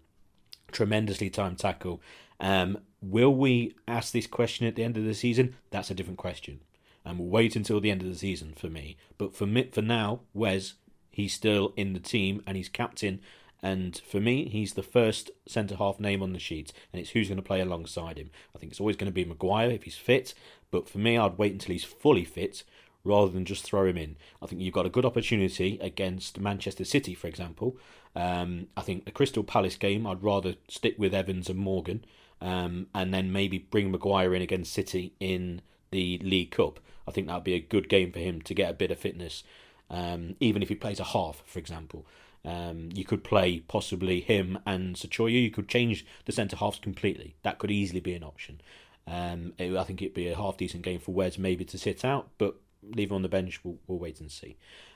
[0.71, 2.01] Tremendously timed tackle.
[2.39, 5.55] Um, will we ask this question at the end of the season?
[5.69, 6.59] That's a different question.
[7.05, 8.97] And we'll wait until the end of the season for me.
[9.17, 10.73] But for me, for now, Wes,
[11.11, 13.21] he's still in the team and he's captain.
[13.63, 17.27] And for me, he's the first centre half name on the sheet, and it's who's
[17.27, 18.29] going to play alongside him.
[18.55, 20.33] I think it's always going to be Maguire if he's fit,
[20.69, 22.63] but for me, I'd wait until he's fully fit
[23.03, 24.15] rather than just throw him in.
[24.41, 27.77] I think you've got a good opportunity against Manchester City, for example.
[28.15, 32.05] Um, I think the Crystal Palace game, I'd rather stick with Evans and Morgan,
[32.41, 36.79] um, and then maybe bring Maguire in against City in the League Cup.
[37.07, 39.43] I think that'd be a good game for him to get a bit of fitness,
[39.89, 42.05] um, even if he plays a half, for example.
[42.47, 45.43] Um, you could play possibly him and Söyüncü.
[45.43, 47.35] You could change the centre halves completely.
[47.43, 48.61] That could easily be an option.
[49.05, 52.05] Um, it, I think it'd be a half decent game for Wes maybe to sit
[52.05, 53.59] out, but leave him on the bench.
[53.63, 54.55] We'll, we'll wait and see.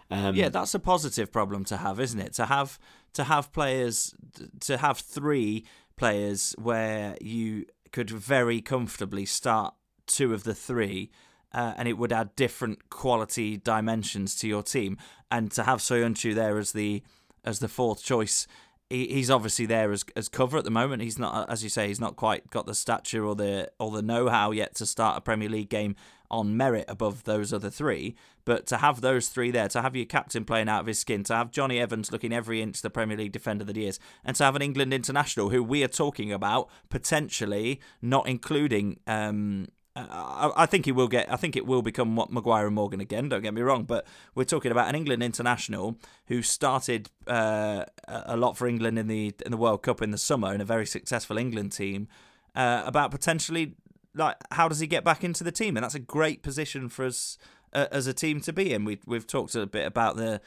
[0.10, 2.34] Um, yeah, that's a positive problem to have, isn't it?
[2.34, 2.80] To have
[3.14, 4.16] to have players
[4.62, 5.66] to have three
[5.98, 9.74] players where you could very comfortably start
[10.08, 11.12] two of the three.
[11.54, 14.98] Uh, and it would add different quality dimensions to your team.
[15.30, 17.04] And to have Söyüncü there as the
[17.44, 18.48] as the fourth choice.
[18.90, 21.02] He, he's obviously there as as cover at the moment.
[21.02, 24.02] He's not, as you say, he's not quite got the stature or the or the
[24.02, 25.96] know how yet to start a Premier League game
[26.30, 28.16] on merit above those other three.
[28.44, 31.24] But to have those three there, to have your captain playing out of his skin,
[31.26, 34.36] to have Jonny Evans looking every inch the Premier League defender that he is, and
[34.38, 40.66] to have an England international who we are talking about potentially not including um, I,
[40.68, 41.32] think he will get.
[41.32, 43.28] I think it will become what Maguire and Morgan again.
[43.28, 48.38] Don't get me wrong, but we're talking about an England international who started uh, a
[48.38, 50.86] lot for England in the in the World Cup in the summer in a very
[50.86, 52.08] successful England team.
[52.56, 53.76] Uh, about potentially
[54.14, 57.06] like how does he get back into the team, and that's a great position for
[57.06, 57.38] us
[57.74, 58.86] uh, as a team to be in.
[58.86, 60.42] We we've talked a bit about the.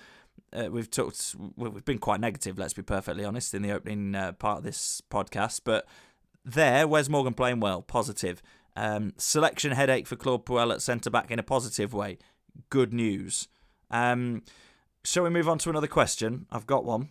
[0.52, 1.36] Uh, we've talked.
[1.56, 2.58] We've been quite negative.
[2.58, 5.86] Let's be perfectly honest in the opening uh, part of this podcast, but
[6.44, 8.42] there, where's Morgan playing well, positive.
[8.76, 12.18] Um, selection headache for Claude Puel at centre back in a positive way.
[12.70, 13.48] Good news.
[13.90, 14.42] Um,
[15.04, 16.46] shall we move on to another question?
[16.50, 17.10] I've got one.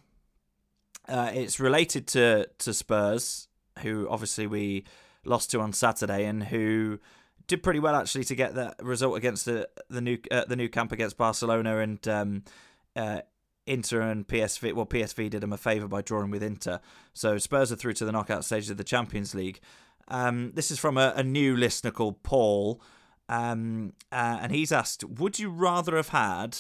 [1.08, 3.48] Uh, it's related to to Spurs,
[3.80, 4.86] who obviously we
[5.26, 7.00] lost to on Saturday, and who
[7.48, 10.70] did pretty well actually to get that result against the the new uh, the Nou
[10.70, 12.44] Camp against Barcelona and um,
[12.96, 13.22] uh,
[13.66, 14.74] Inter and PSV.
[14.74, 16.80] Well, PSV did them a favour by drawing with Inter,
[17.14, 19.60] so Spurs are through to the knockout stages of the Champions League.
[20.08, 22.82] Um, this is from a, a, new listener called Paul,
[23.30, 26.58] um, uh, and he's asked, "Would you rather have had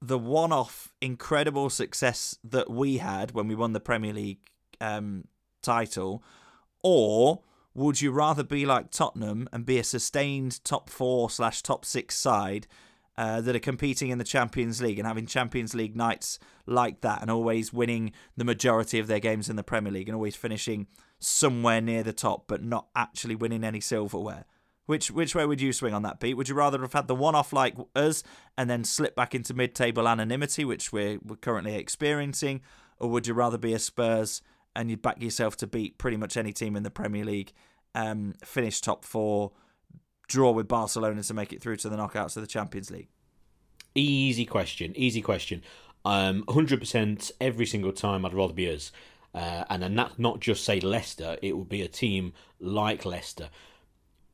[0.00, 5.28] the one-off incredible success that we had when we won the Premier League um,
[5.62, 6.24] title,
[6.82, 7.42] or
[7.74, 12.16] would you rather be like Tottenham and be a sustained top four slash top six
[12.16, 12.66] side?"
[13.18, 17.20] Uh, that are competing in the Champions League and having Champions League nights like that
[17.20, 20.86] and always winning the majority of their games in the Premier League and always finishing
[21.22, 24.44] somewhere near the top, but not actually winning any silverware.
[24.86, 26.36] Which which way would you swing on that, Pete?
[26.36, 28.22] Would you rather have had the one off like us
[28.58, 32.62] and then slip back into mid table anonymity, which we're, we're currently experiencing,
[32.98, 34.42] or would you rather be a Spurs
[34.74, 37.52] and you'd back yourself to beat pretty much any team in the Premier League,
[37.94, 39.52] um, finish top four,
[40.28, 43.08] draw with Barcelona to make it through to the knockouts of the Champions League?
[43.94, 45.62] Easy question, easy question.
[46.04, 48.90] Um, 100% every single time I'd rather be us.
[49.34, 53.48] Uh, and then that not just say Leicester, it would be a team like Leicester.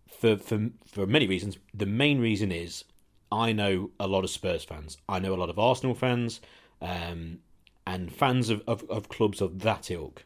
[0.08, 1.58] For for for many reasons.
[1.72, 2.84] The main reason is
[3.30, 4.96] I know a lot of Spurs fans.
[5.08, 6.40] I know a lot of Arsenal fans,
[6.80, 7.38] um,
[7.86, 10.24] and fans of, of, of clubs of that ilk.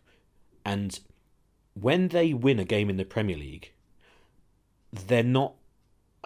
[0.64, 0.98] And
[1.74, 3.72] when they win a game in the Premier League,
[4.92, 5.54] they're not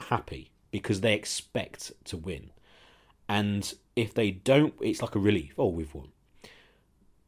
[0.09, 2.51] happy because they expect to win.
[3.29, 5.55] And if they don't, it's like a relief.
[5.59, 6.09] Oh, we've won.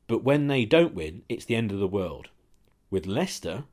[0.09, 2.29] But when they don't win, it's the end of the world.
[2.91, 3.65] With Leicester,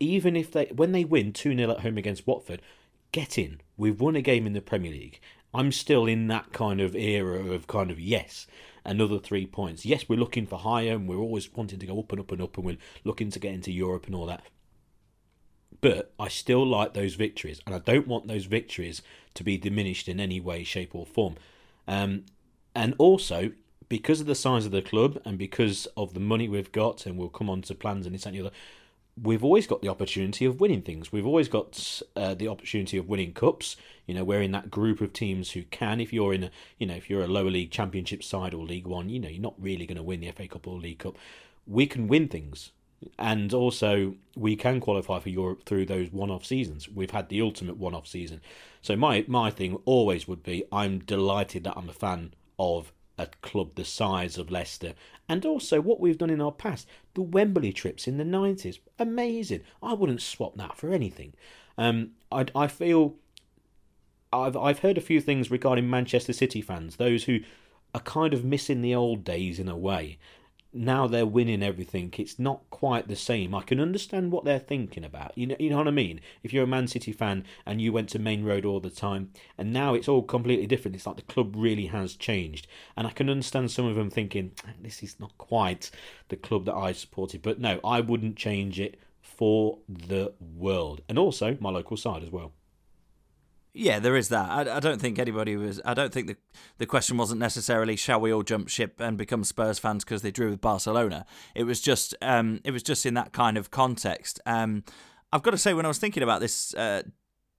[0.00, 2.62] even if they when they win 2-0 at home against Watford,
[3.10, 3.60] get in.
[3.76, 5.20] We've won a game in the Premier League.
[5.52, 8.46] I'm still in that kind of era of kind of yes,
[8.84, 9.84] another three points.
[9.84, 12.40] Yes, we're looking for higher and we're always wanting to go up and up and
[12.40, 14.44] up and we're looking to get into Europe and all that.
[15.80, 19.02] But I still like those victories and I don't want those victories
[19.34, 21.34] to be diminished in any way, shape, or form.
[21.86, 22.24] Um,
[22.74, 23.50] and also,
[23.92, 27.18] because of the size of the club and because of the money we've got, and
[27.18, 28.50] we'll come on to plans and this and the other,
[29.22, 31.12] we've always got the opportunity of winning things.
[31.12, 33.76] We've always got uh, the opportunity of winning cups.
[34.06, 36.00] You know, we're in that group of teams who can.
[36.00, 38.86] If you're in a, you know, if you're a lower league championship side or League
[38.86, 41.18] One, you know, you're not really going to win the FA Cup or League Cup.
[41.66, 42.70] We can win things.
[43.18, 46.88] and also we can qualify for Europe through those one-off seasons.
[46.88, 48.40] We've had the ultimate one-off season.
[48.80, 53.28] So my my thing always would be I'm delighted that I'm a fan of a
[53.40, 54.94] club the size of Leicester
[55.28, 56.86] and also what we've done in our past.
[57.14, 59.62] The Wembley trips in the 90s, amazing.
[59.82, 61.32] I wouldn't swap that for anything.
[61.78, 63.14] Um, I I feel
[64.32, 67.40] I've I've heard a few things regarding Manchester City fans, those who
[67.94, 70.18] are kind of missing the old days in a way
[70.72, 73.54] now they're winning everything, it's not quite the same.
[73.54, 75.36] I can understand what they're thinking about.
[75.36, 76.20] You know, you know what I mean?
[76.42, 79.30] If you're a Man City fan and you went to Maine Road all the time,
[79.58, 80.96] and now it's all completely different.
[80.96, 82.66] It's like the club really has changed,
[82.96, 85.90] and I can understand some of them thinking this is not quite
[86.28, 87.42] the club that I supported.
[87.42, 92.30] But no, I wouldn't change it for the world, and also my local side as
[92.30, 92.52] well.
[93.74, 94.50] Yeah, there is that.
[94.50, 95.80] I, I don't think anybody was.
[95.84, 96.36] I don't think the
[96.78, 100.30] the question wasn't necessarily shall we all jump ship and become Spurs fans because they
[100.30, 101.24] drew with Barcelona.
[101.54, 104.40] It was just um, it was just in that kind of context.
[104.44, 104.84] Um,
[105.32, 107.02] I've got to say, when I was thinking about this uh,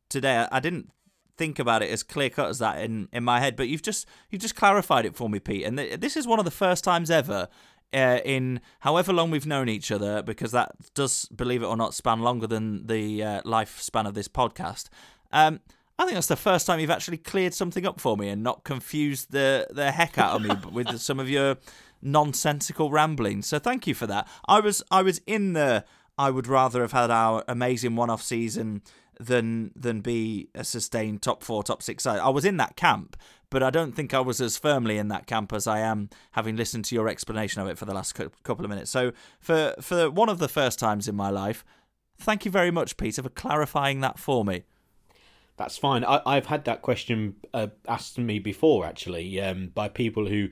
[0.09, 0.91] today, I, I didn't
[1.35, 3.55] think about it as clear cut as that in, in my head.
[3.55, 5.65] But you've just you've just clarified it for me, Pete.
[5.65, 7.47] And th- this is one of the first times ever
[7.91, 11.95] uh, in however long we've known each other, because that does, believe it or not,
[11.95, 14.89] span longer than the uh, lifespan of this podcast.
[15.31, 15.61] Um,
[15.99, 18.63] I think that's the first time you've actually cleared something up for me and not
[18.63, 21.57] confused the the heck out of me with some of your
[22.01, 23.47] nonsensical ramblings.
[23.47, 24.27] So thank you for that.
[24.47, 25.85] I was I was in the
[26.17, 28.81] I would rather have had our amazing one-off season
[29.19, 32.19] than than be a sustained top four, top six side.
[32.19, 33.15] I was in that camp,
[33.49, 36.55] but I don't think I was as firmly in that camp as I am having
[36.55, 38.91] listened to your explanation of it for the last couple of minutes.
[38.91, 41.63] So for for one of the first times in my life,
[42.17, 44.63] thank you very much, Peter, for clarifying that for me.
[45.57, 46.03] That's fine.
[46.03, 50.49] I, I've had that question uh, asked to me before, actually, um, by people who,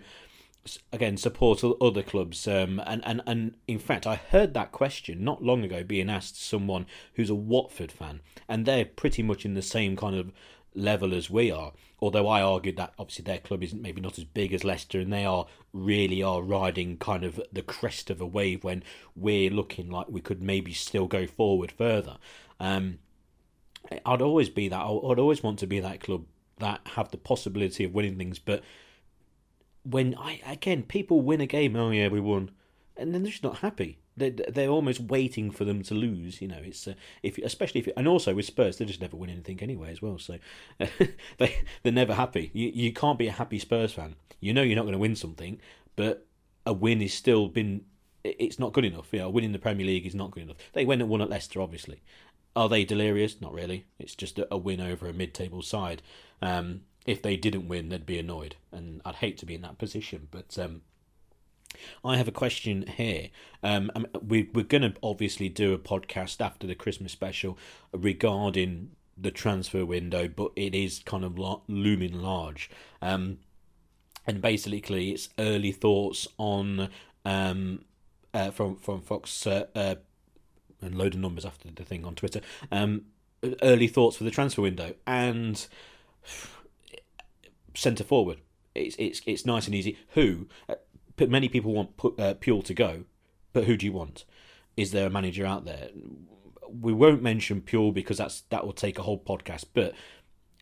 [0.94, 2.48] again, support other clubs.
[2.48, 6.36] Um, and, and, and in fact, I heard that question not long ago being asked
[6.36, 6.86] to someone
[7.16, 10.32] who's a Watford fan, and they're pretty much in the same kind of
[10.76, 11.74] level as we are.
[12.00, 15.12] Although I argued that obviously their club isn't maybe not as big as Leicester, and
[15.12, 18.84] they are really are riding kind of the crest of a wave when
[19.16, 22.18] we're looking like we could maybe still go forward further.
[22.60, 23.00] Um,
[24.06, 24.80] I'd always be that.
[24.80, 26.26] I'd always want to be that club
[26.60, 28.40] that have the possibility of winning things.
[28.40, 28.64] But
[29.84, 31.76] when I again, people win a game.
[31.76, 32.52] Oh yeah, we won,
[32.96, 34.00] and then they're just not happy.
[34.18, 36.42] They're, they're almost waiting for them to lose.
[36.42, 39.30] You know, it's uh, if especially if and also with Spurs, they just never win
[39.30, 40.18] anything anyway as well.
[40.20, 40.38] So
[41.38, 42.52] they they're never happy.
[42.54, 44.16] You you can't be a happy Spurs fan.
[44.40, 45.60] You know you're not going to win something,
[45.96, 46.26] but
[46.66, 47.86] a win is still been
[48.24, 49.12] it's not good enough.
[49.12, 50.58] You know, winning the Premier League is not good enough.
[50.74, 52.02] They went and won at Leicester, obviously,
[52.56, 53.40] are they delirious?
[53.42, 53.86] Not really.
[54.00, 56.02] It's just a, win over a mid-table side.
[56.42, 59.78] Um, if they didn't win, they'd be annoyed, and I'd hate to be in that
[59.78, 60.28] position.
[60.32, 60.82] But um,
[62.04, 63.30] I have a question here.
[63.64, 67.58] Um, um we, we're going to obviously do a podcast after the Christmas special
[67.94, 72.70] regarding the transfer window, but it is kind of looming large.
[73.02, 73.40] Um,
[74.28, 76.90] and basically, it's early thoughts on
[77.26, 77.86] um,
[78.34, 79.96] uh, from from Fox uh, uh,
[80.82, 82.42] and load of numbers after the thing on Twitter.
[82.72, 83.04] Um,
[83.62, 85.68] early thoughts for the transfer window and
[87.76, 88.40] centre forward.
[88.74, 89.98] It's it's it's nice and easy.
[90.14, 90.48] Who?
[90.70, 90.76] Uh,
[91.20, 93.04] many people want uh, Puel to go,
[93.54, 94.26] but who do you want?
[94.78, 95.90] Is there a manager out there?
[96.70, 99.66] We won't mention Puel because that's that will take a whole podcast.
[99.74, 99.94] But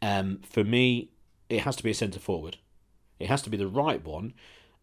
[0.01, 1.11] um, for me,
[1.49, 2.57] it has to be a centre forward.
[3.19, 4.33] It has to be the right one.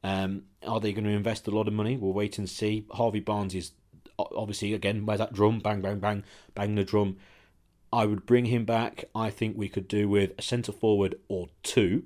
[0.05, 1.97] Um, are they going to invest a lot of money?
[1.97, 2.87] We'll wait and see.
[2.93, 3.73] Harvey Barnes is
[4.19, 5.61] obviously again where's that drum?
[5.61, 7.17] Bang bang bang bang the drum.
[7.93, 11.47] I would bring him back i think we could do with a centre forward or
[11.63, 12.03] two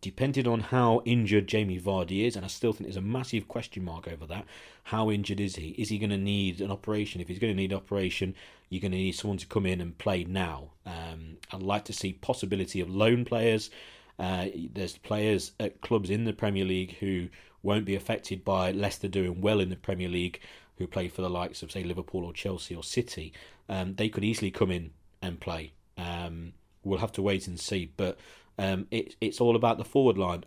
[0.00, 3.84] depending on how injured jamie vardy is and i still think there's a massive question
[3.84, 4.44] mark over that.
[4.88, 5.68] How injured is he?
[5.70, 7.22] Is he going to need an operation?
[7.22, 8.34] If he's going to need operation
[8.68, 10.70] you're going to need someone to come in and play now.
[10.84, 13.70] Um, i'd like to see possibility of loan players.
[14.18, 17.28] Uh, there's players at clubs in the Premier League who
[17.62, 20.40] won't be affected by Leicester doing well in the Premier League
[20.76, 23.32] who play for the likes of, say, Liverpool or Chelsea or City,
[23.68, 24.90] um, they could easily come in
[25.22, 25.72] and play.
[25.96, 26.52] Um,
[26.82, 27.92] we'll have to wait and see.
[27.96, 28.18] But
[28.58, 30.44] um, it, it's all about the forward line.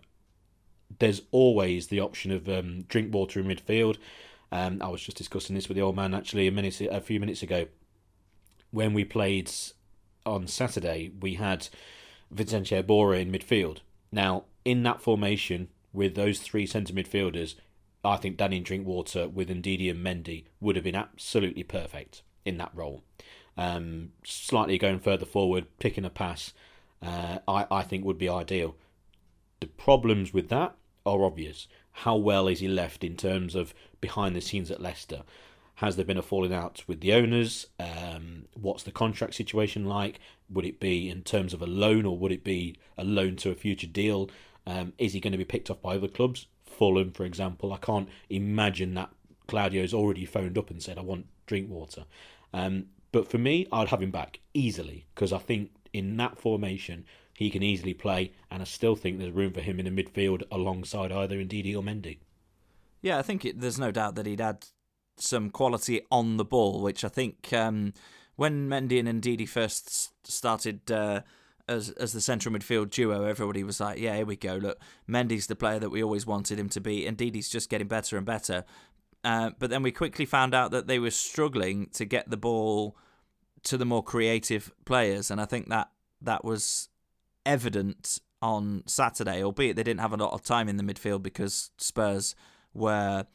[0.98, 3.98] There's always the option of um, Drinkwater in midfield.
[4.50, 7.20] Um, I was just discussing this with the old man actually a minute, a few
[7.20, 7.66] minutes ago.
[8.70, 9.50] When we played
[10.24, 11.68] on Saturday, we had
[12.30, 13.78] Vicente Iborra in midfield.
[14.10, 17.54] Now, in that formation, with those three centre midfielders,
[18.04, 22.70] I think Danny Drinkwater with Ndidi and Mendy would have been absolutely perfect in that
[22.74, 23.02] role.
[23.56, 26.52] Um, slightly going further forward, picking a pass,
[27.02, 28.76] uh, I, I think would be ideal.
[29.60, 31.66] The problems with that are obvious.
[31.90, 35.22] How well is he left in terms of behind the scenes at Leicester?
[35.76, 37.66] Has there been a falling out with the owners?
[37.78, 40.20] Um, what's the contract situation like?
[40.50, 43.50] Would it be in terms of a loan or would it be a loan to
[43.50, 44.30] a future deal?
[44.66, 46.46] Um, is he going to be picked off by other clubs?
[46.78, 47.72] Fulham, for example.
[47.72, 49.10] I can't imagine that
[49.48, 52.04] Claudio's already phoned up and said, I want Drinkwater.
[52.52, 57.04] Um, but for me, I'd have him back easily because I think in that formation,
[57.34, 60.42] he can easily play, and I still think there's room for him in the midfield
[60.50, 62.18] alongside either Ndidi or Mendy.
[63.00, 64.66] Yeah, I think it, there's no doubt that he'd add
[65.16, 67.92] some quality on the ball, which I think um,
[68.36, 71.22] when Mendy and Ndidi first started uh,
[71.68, 74.54] as as the central midfield duo, everybody was like, "Yeah, here we go.
[74.56, 77.88] Look, Mendy's the player that we always wanted him to be, Indeed, he's just getting
[77.88, 78.64] better and better."
[79.24, 82.96] Uh, but then we quickly found out that they were struggling to get the ball
[83.64, 85.90] to the more creative players, and I think that
[86.22, 86.88] that was
[87.44, 91.70] evident on Saturday, albeit they didn't have a lot of time in the midfield because
[91.78, 92.34] Spurs
[92.72, 93.26] were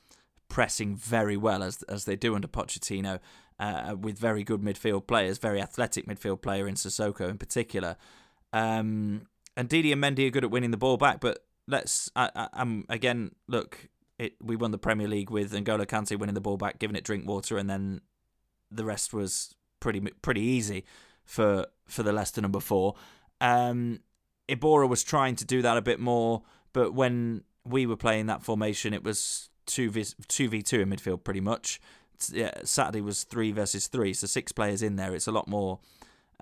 [0.47, 3.19] pressing very well as as they do under Pochettino,
[3.59, 7.97] uh, with very good midfield players, very athletic midfield player in Sissoko in particular.
[8.53, 9.27] Um,
[9.57, 12.85] Ndidi and Mendy are good at winning the ball back, but let's I, I, um,
[12.89, 13.89] again look.
[14.19, 17.03] It, we won the Premier League with N'Golo Kante winning the ball back, giving it
[17.03, 18.01] Drinkwater, and then
[18.71, 20.85] the rest was pretty pretty easy
[21.25, 22.95] for for the Leicester number four.
[23.41, 23.99] Um,
[24.47, 26.43] Iborra was trying to do that a bit more,
[26.73, 30.89] but when we were playing that formation, it was two v two v two in
[30.89, 31.81] midfield pretty much.
[32.31, 35.13] Yeah, Saturday was three versus three, so six players in there.
[35.13, 35.79] It's a lot more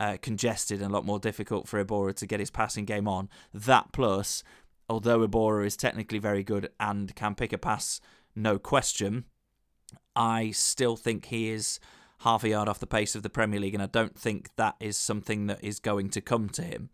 [0.02, 3.30] uh, congested and a lot more difficult for Iborra to get his passing game on.
[3.54, 4.44] That plus,
[4.90, 8.02] although Iborra is technically very good and can pick a pass,
[8.36, 9.26] no question,
[10.16, 11.80] I still think he is
[12.22, 14.76] half a yard off the pace of the Premier League, and I don't think that
[14.80, 16.90] is something that is going to come to him.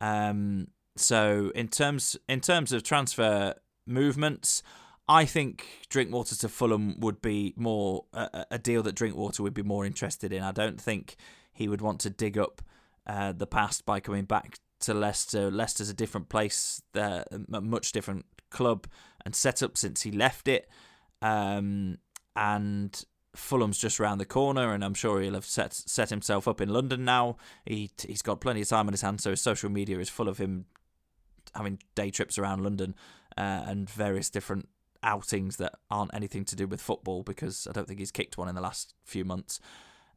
[0.00, 3.54] Um, so in terms in terms of transfer
[3.86, 4.62] movements,
[5.08, 9.62] I think Drinkwater to Fulham would be more a, a, deal that Drinkwater would be
[9.62, 10.44] more interested in.
[10.44, 11.16] I don't think
[11.56, 12.62] he would want to dig up
[13.06, 15.50] uh, the past by coming back to Leicester.
[15.50, 18.86] Leicester's a different place, a much different club
[19.24, 20.68] and setup since he left it.
[21.22, 21.98] Um,
[22.36, 23.04] and
[23.34, 26.68] Fulham's just around the corner, and I'm sure he'll have set set himself up in
[26.68, 27.36] London now.
[27.64, 30.28] He he's got plenty of time on his hands, so his social media is full
[30.28, 30.66] of him
[31.54, 32.94] having day trips around London
[33.36, 34.68] uh, and various different
[35.02, 38.48] outings that aren't anything to do with football because I don't think he's kicked one
[38.48, 39.60] in the last few months.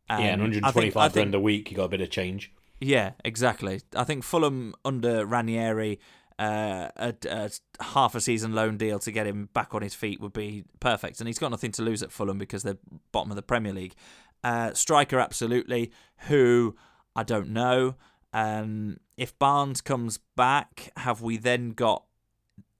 [0.10, 2.52] Um, yeah, and 125 grand a week, you got a bit of change.
[2.80, 3.82] Yeah, exactly.
[3.96, 6.00] I think Fulham under Ranieri
[6.40, 7.52] uh, a, a,
[7.82, 11.20] half a season loan deal to get him back on his feet would be perfect.
[11.20, 12.78] And he's got nothing to lose at Fulham because they're
[13.12, 13.94] bottom of the Premier League.
[14.42, 15.92] Uh, striker, absolutely.
[16.28, 16.78] Who
[17.16, 17.96] I don't know.
[18.32, 22.06] Um, if Barnes comes back, have we then got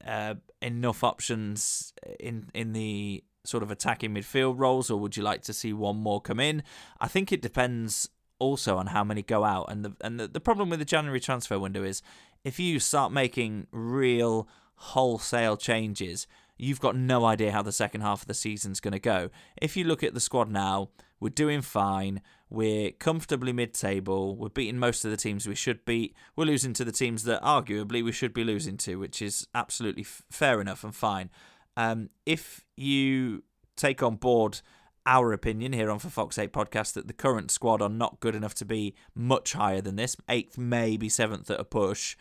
[0.08, 5.42] uh, enough options in in the sort of attacking midfield roles, or would you like
[5.44, 6.64] to see one more come in?
[7.02, 9.66] I think it depends also on how many go out.
[9.70, 12.02] And the and the, the problem with the January transfer window is
[12.44, 16.26] if you start making real wholesale changes,
[16.58, 19.30] you've got no idea how the second half of the season's going to go.
[19.62, 20.90] If you look at the squad now,
[21.20, 22.22] we're doing fine.
[22.50, 24.36] We're comfortably mid table.
[24.36, 26.16] We're beating most of the teams we should beat.
[26.36, 30.04] We're losing to the teams that arguably we should be losing to, which is absolutely
[30.04, 31.30] f- fair enough and fine.
[31.78, 33.44] Um, if you
[33.76, 34.62] take on board
[35.06, 38.36] our opinion here on For Fox's Sake podcast that the current squad are not good
[38.36, 42.16] enough to be much higher than this, eighth, maybe seventh at a push.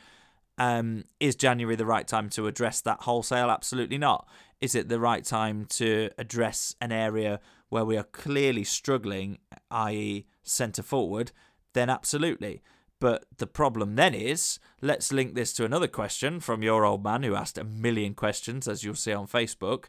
[0.56, 3.50] Um, is January the right time to address that wholesale?
[3.50, 4.26] Absolutely not.
[4.60, 9.38] Is it the right time to address an area where we are clearly struggling,
[9.70, 11.32] i.e., centre forward?
[11.74, 12.62] Then absolutely.
[13.00, 17.22] But the problem then is, let's link this to another question from your old man
[17.22, 19.84] who asked a million questions, as you'll see on Facebook.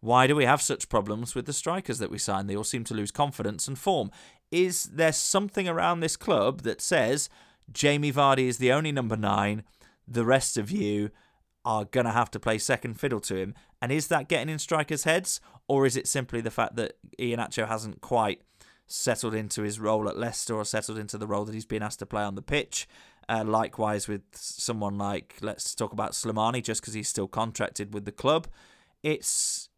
[0.00, 2.46] Why do we have such problems with the strikers that we sign?
[2.46, 4.10] They all seem to lose confidence and form.
[4.50, 7.28] Is there something around this club that says
[7.72, 9.64] Jamie Vardy is the only number nine,
[10.06, 11.10] the rest of you
[11.64, 13.54] are going to have to play second fiddle to him?
[13.82, 15.40] And is that getting in strikers' heads?
[15.68, 18.40] Or is it simply the fact that Iheanacho hasn't quite
[18.86, 21.98] settled into his role at Leicester or settled into the role that he's been asked
[22.00, 22.88] to play on the pitch?
[23.28, 28.04] Uh, likewise, with someone like, let's talk about Slimani, just because he's still contracted with
[28.04, 28.46] the club.
[29.02, 29.68] It's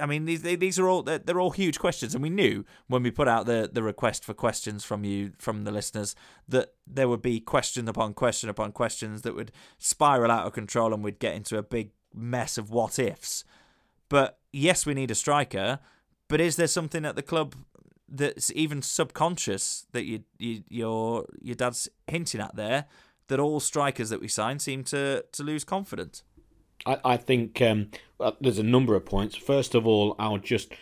[0.00, 3.02] I mean, these these are all they're, they're, all huge questions, and we knew when
[3.02, 6.16] we put out the the request for questions from you from the listeners
[6.48, 10.92] that there would be question upon question upon questions that would spiral out of control,
[10.92, 13.44] and we'd get into a big mess of what ifs.
[14.08, 15.78] But yes, we need a striker.
[16.28, 17.54] But is there something at the club
[18.08, 22.86] that's even subconscious that you, you your your dad's hinting at there
[23.28, 26.22] that all strikers that we sign seem to to lose confidence?
[26.86, 27.90] I, I think um,
[28.40, 29.36] there's a number of points.
[29.36, 30.72] First of all, I'll just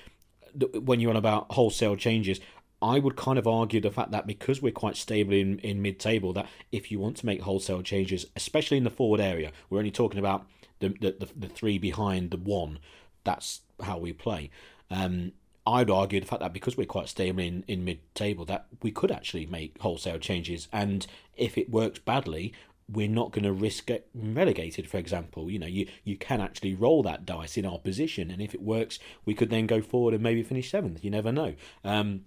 [0.74, 2.40] when you're on about wholesale changes,
[2.80, 5.98] I would kind of argue the fact that because we're quite stable in, in mid
[5.98, 9.78] table, that if you want to make wholesale changes, especially in the forward area, we're
[9.78, 10.46] only talking about
[10.80, 12.78] the the, the, the three behind the one.
[13.24, 14.50] That's how we play.
[14.90, 15.32] Um,
[15.66, 18.90] I'd argue the fact that because we're quite stable in, in mid table, that we
[18.90, 21.06] could actually make wholesale changes, and
[21.36, 22.52] if it works badly,
[22.88, 24.88] we're not going to risk getting relegated.
[24.88, 28.40] For example, you know, you you can actually roll that dice in our position, and
[28.40, 31.04] if it works, we could then go forward and maybe finish seventh.
[31.04, 31.54] You never know.
[31.84, 32.26] Um,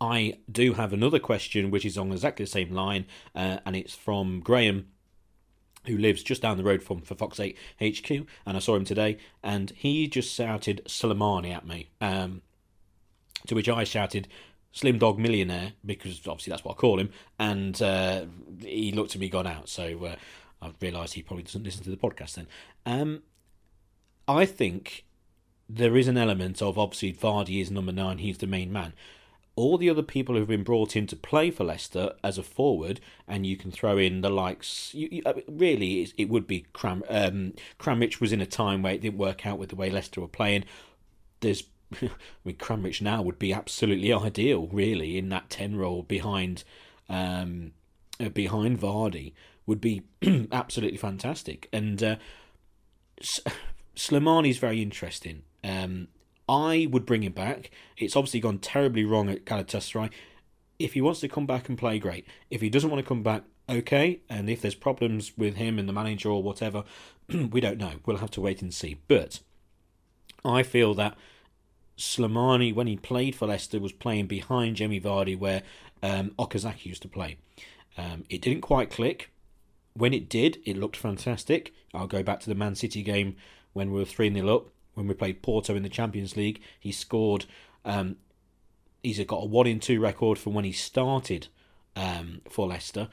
[0.00, 3.94] I do have another question which is on exactly the same line, uh, and it's
[3.94, 4.88] from Graham,
[5.88, 8.10] who lives just down the road from for Fox's Sake HQ,
[8.46, 11.88] and I saw him today, and he just shouted Slimani at me.
[12.00, 12.42] Um,
[13.46, 14.28] to which I shouted,
[14.72, 18.26] Slim Dog Millionaire, because obviously that's what I call him, and uh,
[18.60, 19.68] he looked at me, gone out.
[19.68, 20.16] So uh,
[20.60, 22.46] I realised he probably doesn't listen to the podcast then.
[22.84, 23.22] Um,
[24.26, 25.04] I think
[25.68, 28.92] there is an element of obviously Vardy is number nine, he's the main man
[29.58, 33.00] all the other people who've been brought in to play for Leicester as a forward,
[33.26, 34.94] and you can throw in the likes.
[34.94, 37.02] You, you, really, it, it, would be Cram.
[37.08, 40.20] Um, Kramaric was in a time where it didn't work out with the way Leicester
[40.20, 40.64] were playing.
[41.40, 41.64] There's,
[42.00, 42.08] I
[42.44, 46.62] mean, Kramaric now would be absolutely ideal, really, in that ten role behind,
[47.08, 47.72] um,
[48.20, 49.32] uh, behind Vardy
[49.66, 50.02] would be
[50.52, 51.68] absolutely fantastic.
[51.72, 52.16] And uh,
[53.96, 55.42] Slimani's very interesting.
[55.64, 56.06] Um,
[56.48, 57.70] I would bring him back.
[57.96, 60.10] It's obviously gone terribly wrong at Galatasaray.
[60.78, 62.26] If he wants to come back and play, great.
[62.50, 64.20] If he doesn't want to come back, okay.
[64.28, 66.84] And if there's problems with him and the manager or whatever,
[67.28, 67.94] we don't know.
[68.06, 68.98] We'll have to wait and see.
[69.08, 69.40] But
[70.44, 71.16] I feel that
[71.98, 75.62] Slimani, when he played for Leicester, was playing behind Jamie Vardy where
[76.02, 77.36] um, Okazaki used to play.
[77.96, 79.30] Um, it didn't quite click.
[79.94, 81.74] When it did, it looked fantastic.
[81.92, 83.36] I'll go back to the Man City game
[83.72, 84.68] when we were 3 0 up
[84.98, 86.60] when we played Porto in the Champions League.
[86.78, 87.46] He scored.
[87.84, 88.16] Um,
[89.02, 91.48] he's got a one in two record from when he started
[91.96, 93.08] um, for Leicester.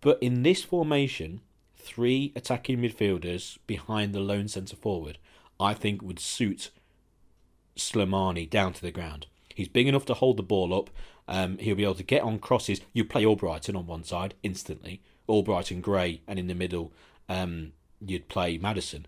[0.00, 1.40] But in this formation,
[1.76, 5.18] three attacking midfielders behind the lone centre forward,
[5.60, 6.70] I think would suit
[7.76, 9.26] Slimani down to the ground.
[9.54, 10.90] He's big enough to hold the ball up.
[11.26, 12.80] Um, he'll be able to get on crosses.
[12.92, 16.92] You play Albrighton on one side instantly, Albrighton Gray, and in the middle,
[17.28, 19.04] um, you'd play Maddison.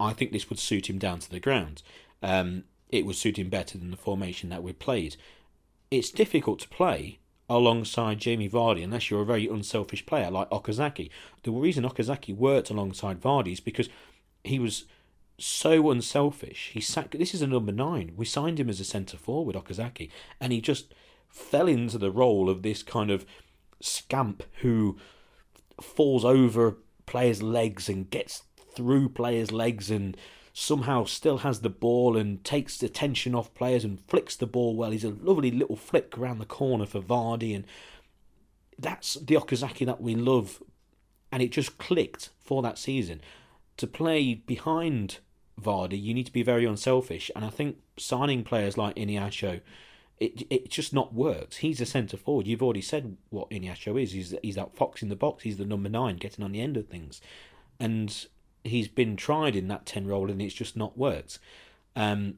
[0.00, 1.82] I think this would suit him down to the ground.
[2.22, 5.16] Um, it would suit him better than the formation that we played.
[5.90, 11.10] It's difficult to play alongside Jamie Vardy unless you're a very unselfish player like Okazaki.
[11.42, 13.88] The reason Okazaki worked alongside Vardy is because
[14.44, 14.84] he was
[15.38, 16.70] so unselfish.
[16.72, 18.12] He sat, this is a number nine.
[18.16, 20.94] We signed him as a centre forward, Okazaki, and he just
[21.28, 23.26] fell into the role of this kind of
[23.80, 24.98] scamp who
[25.80, 28.44] falls over players' legs and gets
[28.74, 30.16] through players' legs and
[30.52, 34.76] somehow still has the ball and takes the tension off players and flicks the ball
[34.76, 34.90] well.
[34.90, 37.64] He's a lovely little flick around the corner for Vardy, and
[38.78, 40.62] that's the Okazaki that we love.
[41.32, 43.20] And it just clicked for that season.
[43.76, 45.18] To play behind
[45.60, 49.60] Vardy, you need to be very unselfish, and I think signing players like Iheanacho,
[50.18, 51.56] it it just not worked.
[51.56, 52.46] He's a centre forward.
[52.46, 54.12] You've already said what Iheanacho is.
[54.12, 55.44] He's he's that fox in the box.
[55.44, 57.22] He's the number nine, getting on the end of things,
[57.78, 58.26] and
[58.64, 61.38] he's been tried in that 10 role and it's just not worked.
[61.96, 62.34] Um,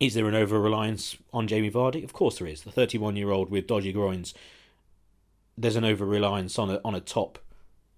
[0.00, 2.04] is there an over reliance on Jamie Vardy?
[2.04, 2.62] Of course there is.
[2.62, 4.34] The 31 year old with dodgy groins,
[5.56, 7.38] there's an over reliance on a, on a top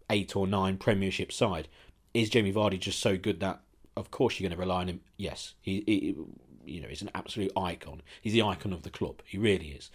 [0.08, 1.68] eight or nine Premiership side.
[2.14, 3.60] Is Jamie Vardy just so good that,
[3.96, 5.00] of course, you're going to rely on him?
[5.16, 5.54] Yes.
[5.60, 6.16] He, he
[6.64, 8.02] you know, he's an absolute icon.
[8.20, 9.22] He's the icon of the club.
[9.24, 9.90] He really is.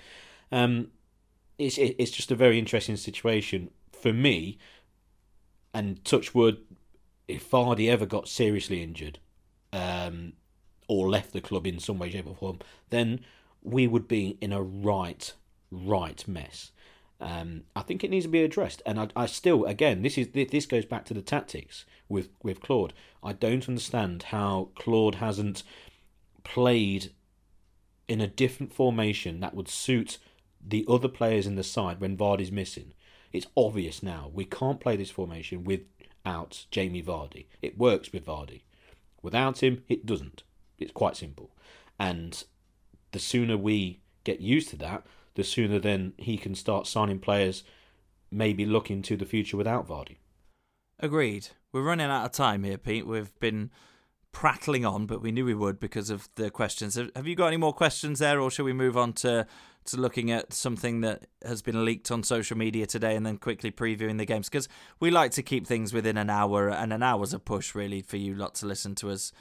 [0.52, 0.92] Um,
[1.58, 4.58] it's it's just a very interesting situation for me.
[5.74, 6.60] And touch wood,
[7.28, 9.20] if Vardy ever got seriously injured
[9.74, 10.34] um,
[10.88, 12.60] or left the club in some way, shape, or form,
[12.90, 13.22] then
[13.62, 15.34] we would be in a right,
[15.72, 16.72] right mess.
[17.20, 20.28] Um, I think it needs to be addressed, and I, I still, again, this is
[20.34, 22.94] this goes back to the tactics with with Claude.
[23.24, 25.64] I don't understand how Claude hasn't
[26.44, 27.12] played
[28.08, 30.18] in a different formation that would suit
[30.64, 32.94] the other players in the side when Vardy's missing.
[33.32, 35.82] It's obvious now we can't play this formation with
[36.26, 37.46] out Jamie Vardy.
[37.62, 38.62] It works with Vardy.
[39.22, 40.44] Without him, it doesn't.
[40.78, 41.52] It's quite simple.
[42.00, 42.44] And
[43.12, 45.06] the sooner we get used to that,
[45.36, 47.64] the sooner then he can start signing players,
[48.32, 50.18] maybe looking to the future without Vardy.
[51.00, 51.50] Agreed.
[51.72, 53.06] We're running out of time here, Pete.
[53.06, 53.72] We've been
[54.36, 56.96] prattling on, but we knew we would because of the questions.
[57.16, 59.48] Have you got any more questions there, or shall we move on to
[59.86, 63.72] to looking at something that has been leaked on social media today and then quickly
[63.72, 64.68] previewing the games because
[65.00, 68.18] we like to keep things within an hour and an hour's a push really for
[68.18, 69.32] you lot to listen to us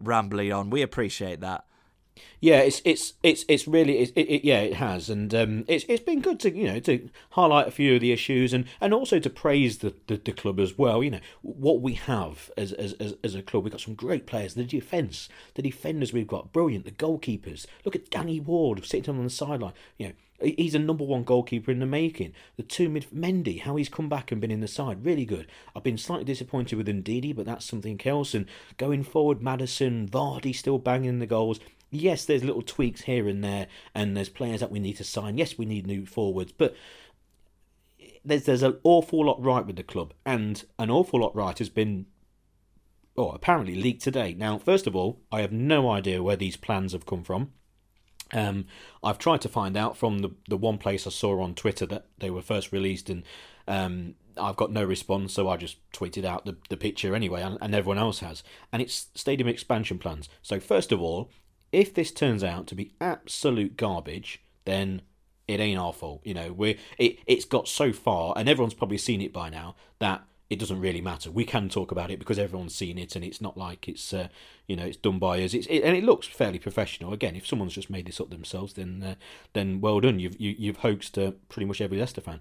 [0.00, 0.70] rambling on.
[0.70, 1.64] We appreciate that.
[2.40, 6.02] Yeah, it's it's it's it's really it, it, yeah it has, and um, it's it's
[6.02, 9.18] been good to you know to highlight a few of the issues and, and also
[9.18, 11.02] to praise the, the, the club as well.
[11.02, 14.26] You know what we have as, as as as a club, we've got some great
[14.26, 14.54] players.
[14.54, 16.84] The defence, the defenders we've got brilliant.
[16.84, 19.74] The goalkeepers, look at Danny Ward sitting on the sideline.
[19.96, 22.32] You know He's a number one goalkeeper in the making.
[22.56, 25.46] The two mid Mendy, how he's come back and been in the side, really good.
[25.74, 28.34] I've been slightly disappointed with Ndidi, but that's something else.
[28.34, 28.46] And
[28.76, 31.60] going forward, Maddison, Vardy still banging the goals.
[31.94, 35.36] Yes, there's little tweaks here and there, and there's players that we need to sign.
[35.36, 36.74] Yes, we need new forwards, but
[38.24, 41.68] there's there's an awful lot right with the club, and an awful lot right has
[41.68, 42.06] been,
[43.14, 44.32] oh, apparently leaked today.
[44.32, 47.52] Now, first of all, I have no idea where these plans have come from.
[48.32, 48.64] Um,
[49.04, 52.06] I've tried to find out from the the one place I saw on Twitter that
[52.20, 53.22] they were first released, and
[53.68, 57.58] um, I've got no response, so I just tweeted out the, the picture anyway, and,
[57.60, 58.42] and everyone else has.
[58.72, 60.30] And it's stadium expansion plans.
[60.40, 61.30] So first of all,
[61.72, 65.02] if this turns out to be absolute garbage, then
[65.48, 66.20] it ain't our fault.
[66.24, 69.74] You know, we it it's got so far, and everyone's probably seen it by now
[69.98, 71.30] that it doesn't really matter.
[71.30, 74.28] We can talk about it because everyone's seen it, and it's not like it's uh,
[74.66, 75.54] you know it's done by us.
[75.54, 77.12] It's it, and it looks fairly professional.
[77.12, 79.14] Again, if someone's just made this up themselves, then uh,
[79.54, 80.18] then well done.
[80.18, 82.40] You've you, you've hoaxed uh, pretty much every Leicester fan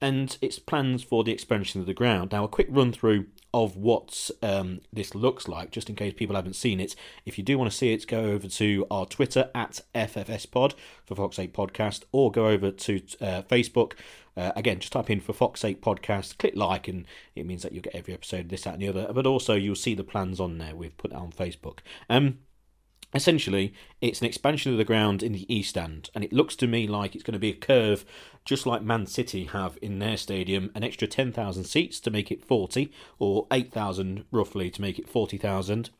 [0.00, 2.32] and its plans for the expansion of the ground.
[2.32, 6.36] Now, a quick run through of what um, this looks like, just in case people
[6.36, 6.94] haven't seen it.
[7.24, 10.74] If you do want to see it, go over to our Twitter at FFSPod
[11.06, 13.92] for Fox's Sake Podcast, or go over to uh, Facebook.
[14.36, 17.72] Uh, again, just type in for Fox's Sake Podcast, click like, and it means that
[17.72, 19.12] you'll get every episode, this, that, and the other.
[19.12, 20.76] But also, you'll see the plans on there.
[20.76, 21.78] We've put on Facebook.
[22.08, 22.38] Um,
[23.14, 26.66] essentially it's an expansion of the ground in the east end and it looks to
[26.66, 28.04] me like it's going to be a curve
[28.44, 32.44] just like man city have in their stadium an extra 10,000 seats to make it
[32.44, 35.90] 40 or 8,000 roughly to make it 40,000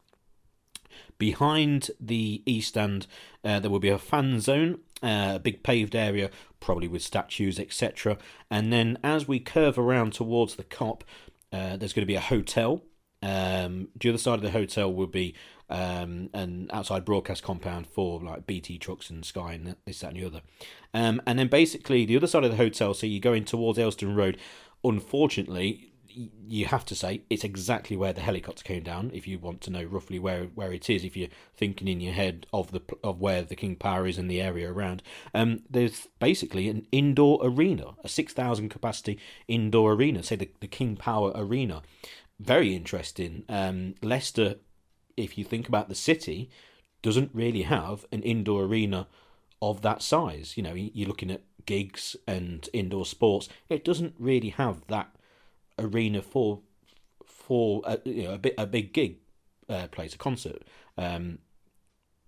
[1.16, 3.06] behind the east end
[3.44, 6.30] uh, there will be a fan zone uh, a big paved area
[6.60, 8.18] probably with statues etc
[8.50, 11.04] and then as we curve around towards the cop,
[11.52, 12.82] uh, there's going to be a hotel.
[13.22, 15.34] Um, the other side of the hotel will be
[15.70, 20.16] um, an outside broadcast compound for like BT trucks and Sky and this, that, and
[20.16, 20.40] the other.
[20.94, 24.16] Um, and then basically the other side of the hotel, so you're going towards Aylestone
[24.16, 24.38] Road.
[24.84, 25.92] Unfortunately,
[26.46, 29.10] you have to say it's exactly where the helicopter came down.
[29.14, 32.12] If you want to know roughly where where it is, if you're thinking in your
[32.12, 35.02] head of the of where the King Power is and the area around,
[35.34, 40.22] um, there's basically an indoor arena, a six thousand capacity indoor arena.
[40.22, 41.82] Say the the King Power Arena.
[42.40, 43.44] Very interesting.
[43.48, 44.56] Um, Leicester
[45.18, 46.50] if you think about the city,
[47.02, 49.06] doesn't really have an indoor arena
[49.60, 50.56] of that size.
[50.56, 53.48] You know, you're looking at gigs and indoor sports.
[53.68, 55.14] It doesn't really have that
[55.78, 56.60] arena for
[57.24, 59.18] for a, you know a bit a big gig
[59.68, 60.62] uh, place, a concert
[60.96, 61.38] um,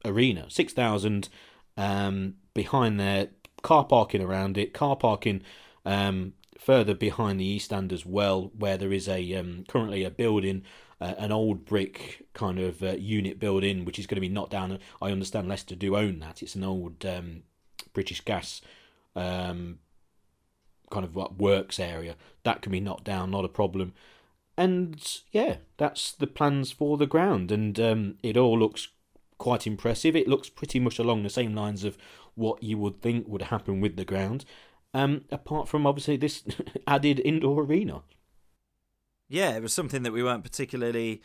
[0.05, 0.47] arena.
[0.49, 1.29] Six thousand
[1.77, 3.29] um, behind there,
[3.63, 5.43] car parking around it, car parking
[5.85, 10.11] um, further behind the east end as well, where there is a um, currently a
[10.11, 10.63] building
[11.01, 14.53] uh, an old brick kind of uh, unit building, which is going to be knocked
[14.53, 14.79] down.
[15.01, 16.43] I understand Leicester do own that.
[16.43, 17.43] It's an old um,
[17.93, 18.61] British Gas
[19.17, 19.79] um,
[20.91, 23.93] kind of what works area that can be knocked down, not a problem.
[24.57, 28.89] And yeah, that's the plans for the ground, and um, it all looks
[29.39, 30.15] quite impressive.
[30.15, 31.97] It looks pretty much along the same lines of
[32.35, 34.45] what you would think would happen with the ground.
[34.93, 36.43] Um, apart from obviously this
[36.87, 38.03] added indoor arena
[39.31, 41.23] yeah, it was something that we weren't particularly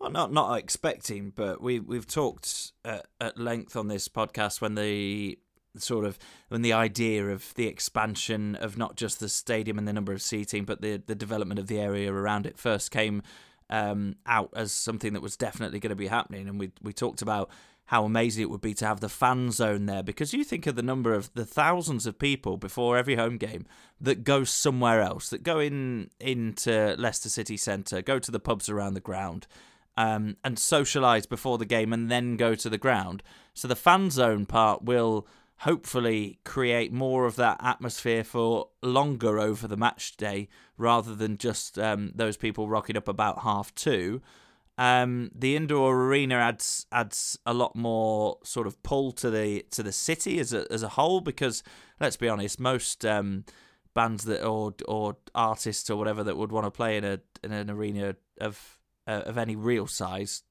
[0.00, 4.74] well, not not expecting, but we we've talked at, at length on this podcast when
[4.74, 5.38] the
[5.76, 9.92] sort of when the idea of the expansion of not just the stadium and the
[9.92, 13.22] number of seating, but the the development of the area around it first came
[13.70, 17.22] um, out as something that was definitely going to be happening, and we we talked
[17.22, 17.50] about
[17.86, 20.74] how amazing it would be to have the fan zone there because you think of
[20.74, 23.66] the number of the thousands of people before every home game
[24.00, 28.68] that go somewhere else that go in into Leicester City Centre go to the pubs
[28.68, 29.46] around the ground
[29.96, 33.22] um, and socialise before the game and then go to the ground.
[33.52, 35.26] So the fan zone part will
[35.58, 41.78] hopefully create more of that atmosphere for longer over the match day rather than just
[41.78, 44.20] um, those people rocking up about half two
[44.76, 49.82] um, the indoor arena adds adds a lot more sort of pull to the to
[49.82, 51.62] the city as a as a whole because
[52.00, 53.44] let's be honest, most um,
[53.94, 57.52] bands that or or artists or whatever that would want to play in a in
[57.52, 60.42] an arena of uh, of any real size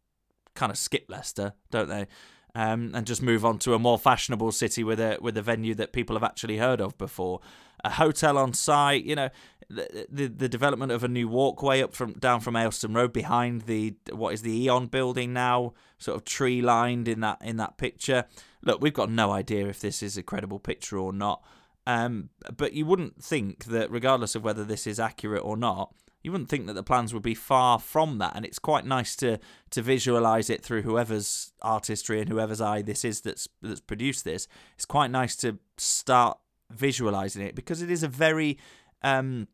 [0.56, 2.08] kind of skip Leicester, don't they?
[2.56, 5.76] Um, and just move on to a more fashionable city with a with a venue
[5.76, 7.40] that people have actually heard of before.
[7.86, 9.30] A hotel on site, you know,
[9.70, 13.64] the, the, the development of a new walkway up from down from Aylestone Road behind
[13.64, 17.78] the what is the Eon building now, sort of tree lined in that in that
[17.78, 18.26] picture.
[18.62, 21.44] Look, we've got no idea if this is a credible picture or not.
[21.86, 25.94] Um, but you wouldn't think that, regardless of whether this is accurate or not,
[26.24, 28.36] you wouldn't think that the plans would be far from that.
[28.36, 29.40] And it's quite nice to
[29.72, 34.48] to visualize it through whoever's artistry and whoever's eye this is that's that's produced this.
[34.76, 36.38] It's quite nice to start
[36.72, 38.58] visualizing it because it is a very
[39.04, 39.48] um,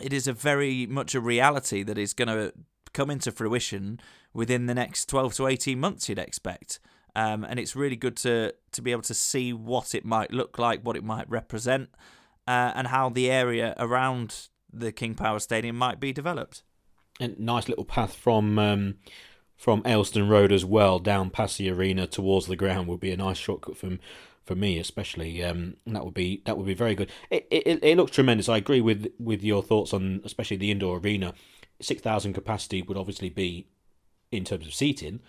[0.00, 2.52] it is a very much a reality that is going to
[2.92, 4.00] come into fruition
[4.32, 6.78] within the next 12 to 18 months you'd expect
[7.14, 10.58] um, and it's really good to to be able to see what it might look
[10.58, 11.90] like what it might represent
[12.46, 16.62] uh, and how the area around the King Power Stadium might be developed
[17.20, 18.96] and nice little path from um,
[19.56, 23.16] from Aylestone Road as well down past the arena towards the ground would be a
[23.16, 24.00] nice shortcut from
[24.44, 25.42] for me especially.
[25.42, 27.10] Um, that would be that would be very good.
[27.30, 28.48] It, it it looks tremendous.
[28.48, 31.34] I agree with with your thoughts on especially the indoor arena.
[31.80, 33.68] Six thousand capacity would obviously be
[34.30, 35.20] in terms of seating,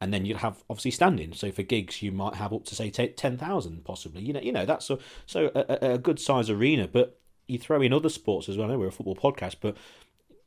[0.00, 1.32] and then you'd have obviously standing.
[1.32, 4.22] So for gigs, you might have up to say ten thousand possibly.
[4.22, 6.88] You know, you know that's a, so a, a good size arena.
[6.88, 7.18] But
[7.48, 8.68] you throw in other sports as well.
[8.68, 9.76] I know we're a football podcast, but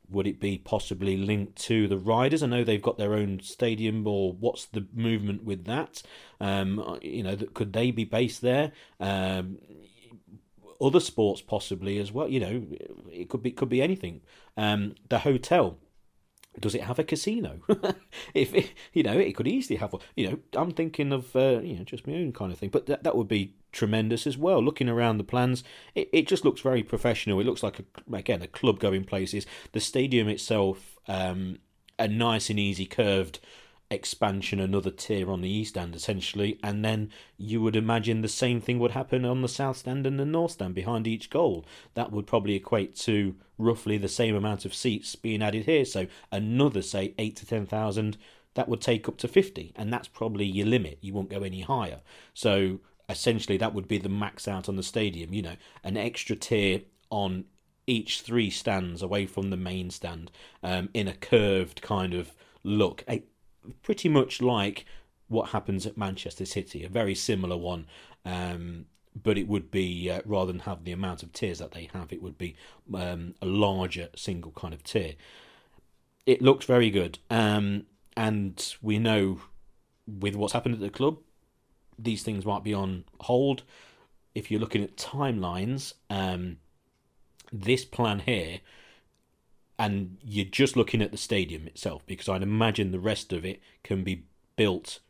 [0.08, 2.42] would it be possibly linked to the riders?
[2.42, 6.02] I know they've got their own stadium, or what's the movement with that?
[6.40, 8.72] Um, you know, could they be based there?
[9.00, 9.58] Um,
[10.80, 12.28] other sports possibly as well.
[12.28, 12.66] You know,
[13.10, 14.20] it could be could be anything.
[14.56, 15.78] Um, the hotel
[16.60, 17.60] does it have a casino?
[18.34, 19.94] if it, you know, it could easily have.
[20.16, 22.86] You know, I'm thinking of uh, you know just my own kind of thing, but
[22.86, 24.62] that that would be tremendous as well.
[24.62, 25.64] Looking around the plans,
[25.94, 27.40] it, it just looks very professional.
[27.40, 29.46] It looks like a, again a club going places.
[29.72, 31.58] The stadium itself, um,
[31.98, 33.40] a nice and easy curved
[33.92, 38.60] expansion, another tier on the east end essentially, and then you would imagine the same
[38.60, 41.64] thing would happen on the south stand and the north stand behind each goal.
[41.94, 45.84] That would probably equate to roughly the same amount of seats being added here.
[45.84, 48.16] So another say eight to ten thousand.
[48.54, 50.98] That would take up to 50, and that's probably your limit.
[51.00, 52.02] You won't go any higher.
[52.34, 52.80] So
[53.12, 55.32] essentially that would be the max out on the stadium.
[55.32, 57.44] You know, an extra tier on
[57.86, 60.30] each three stands away from the main stand
[60.62, 62.32] um, in a curved kind of
[62.64, 63.22] look a,
[63.82, 64.84] pretty much like
[65.28, 67.86] what happens at Manchester City, a very similar one.
[68.24, 68.86] Um,
[69.20, 72.12] but it would be uh, rather than have the amount of tiers that they have,
[72.12, 72.56] it would be
[72.94, 75.14] um, a larger single kind of tier.
[76.24, 77.84] It looks very good, um,
[78.16, 79.40] and we know
[80.06, 81.18] with what's happened at the club,
[81.98, 83.62] these things might be on hold.
[84.34, 86.58] If you're looking at timelines, um,
[87.52, 88.60] this plan here
[89.78, 93.60] and you're just looking at the stadium itself because I'd imagine the rest of it
[93.82, 94.24] can be
[94.56, 95.00] built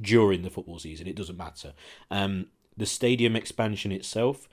[0.00, 1.06] during the football season.
[1.06, 1.72] It doesn't matter.
[2.10, 4.48] Um, the stadium expansion itself,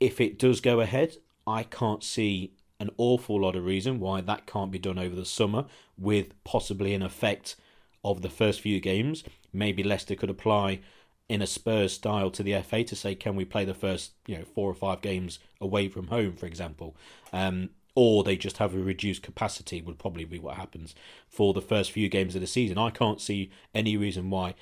[0.00, 1.16] if it does go ahead,
[1.46, 5.24] I can't see an awful lot of reason why that can't be done over the
[5.24, 5.66] summer
[5.98, 7.56] with possibly an effect
[8.04, 9.24] of the first few games.
[9.52, 10.80] Maybe Leicester could apply
[11.28, 14.36] in a Spurs style to the FA to say, can we play the first, you
[14.36, 16.94] know, four or five games away from home, for example?
[17.32, 20.94] Um, or they just have a reduced capacity would probably be what happens
[21.28, 22.76] for the first few games of the season.
[22.76, 24.54] I can't see any reason why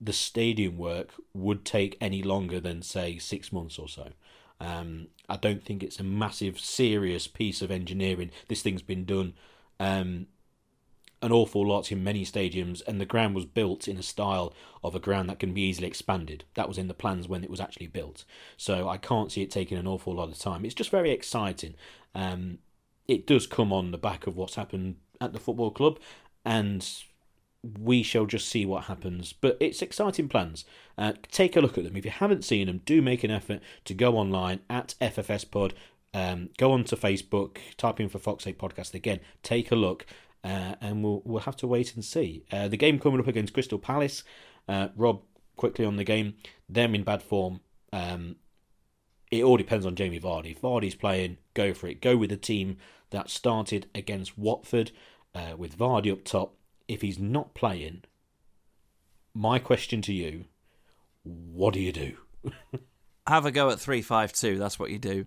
[0.00, 4.12] the stadium work would take any longer than say six months or so.
[4.60, 8.30] Um, I don't think it's a massive, serious piece of engineering.
[8.48, 9.34] This thing's been done
[9.80, 10.26] um,
[11.20, 14.54] an awful lot in many stadiums, and the ground was built in a style
[14.84, 16.44] of a ground that can be easily expanded.
[16.54, 18.24] That was in the plans when it was actually built.
[18.56, 20.64] So I can't see it taking an awful lot of time.
[20.64, 21.74] It's just very exciting.
[22.14, 22.58] Um,
[23.06, 25.98] it does come on the back of what's happened at the football club,
[26.44, 26.86] and
[27.78, 29.32] we shall just see what happens.
[29.32, 30.64] But it's exciting plans.
[30.96, 31.96] Uh, take a look at them.
[31.96, 35.74] If you haven't seen them, do make an effort to go online at FFS Pod.
[36.14, 39.20] Um, go on to Facebook, type in for Fox's Sake Podcast again.
[39.42, 40.06] Take a look,
[40.44, 42.44] uh, and we'll we'll have to wait and see.
[42.52, 44.24] Uh, the game coming up against Crystal Palace.
[44.68, 45.22] Uh, Rob,
[45.56, 46.34] quickly on the game.
[46.68, 47.60] Them in bad form.
[47.92, 48.36] Um,
[49.30, 50.52] it all depends on Jamie Vardy.
[50.52, 52.00] If Vardy's playing, go for it.
[52.00, 52.78] Go with the team
[53.10, 54.92] that started against Watford
[55.34, 56.54] uh, with Vardy up top.
[56.86, 58.04] If he's not playing,
[59.34, 60.46] my question to you:
[61.24, 62.16] What do you do?
[63.26, 64.58] Have a go at three five two.
[64.58, 65.26] That's what you do.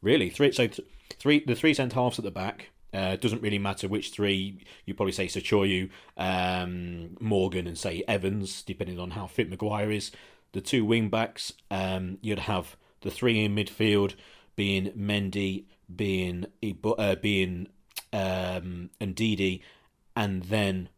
[0.00, 0.52] Really, three.
[0.52, 1.44] So th- three.
[1.44, 2.70] The three cent halves at the back.
[2.92, 4.64] Uh, doesn't really matter which three.
[4.86, 10.10] You probably say Söyüncü, um, Morgan, and say Evans, depending on how fit Maguire is.
[10.52, 11.52] The two wing backs.
[11.70, 14.14] Um, you'd have the three in midfield
[14.56, 15.64] being Mendy,
[15.94, 16.46] being
[16.84, 17.68] uh, being
[18.12, 19.60] um, Ndidi,
[20.16, 20.88] and then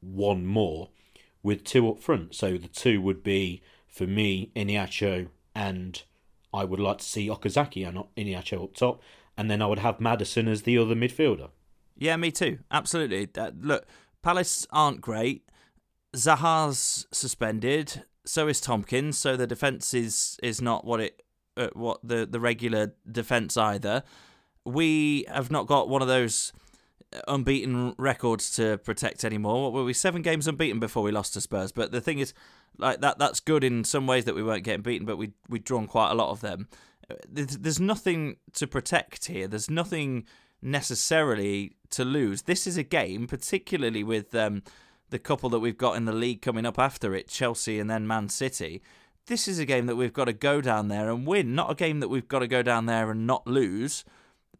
[0.00, 0.88] one more.
[1.42, 2.34] with two up front.
[2.34, 6.02] So the two would be for me Iheanacho and
[6.54, 9.02] I would like to see Okazaki and Iheanacho up top,
[9.36, 11.50] and then I would have Maddison as the other midfielder.
[11.96, 12.58] Yeah, me too.
[12.70, 13.28] Absolutely.
[13.36, 13.86] Uh, look,
[14.22, 15.48] Palace aren't great.
[16.16, 18.04] Zaha's suspended.
[18.24, 19.18] So is Tomkins.
[19.18, 21.22] So the defense is is not what it
[21.56, 24.02] uh, what the the regular defense either.
[24.64, 26.52] We have not got one of those
[27.28, 29.62] unbeaten records to protect anymore.
[29.64, 29.92] What were we?
[29.92, 31.72] Seven games unbeaten before we lost to Spurs.
[31.72, 32.32] But the thing is,
[32.78, 35.58] like that that's good in some ways that we weren't getting beaten, but we we
[35.58, 36.68] drawn quite a lot of them.
[37.28, 39.48] There's, nothing to protect here.
[39.48, 40.26] There's nothing
[40.60, 42.42] necessarily to lose.
[42.42, 44.62] This is a game, particularly with um,
[45.10, 48.06] the couple that we've got in the league coming up after it, Chelsea and then
[48.06, 48.82] Man City.
[49.26, 51.74] This is a game that we've got to go down there and win, not a
[51.74, 54.04] game that we've got to go down there and not lose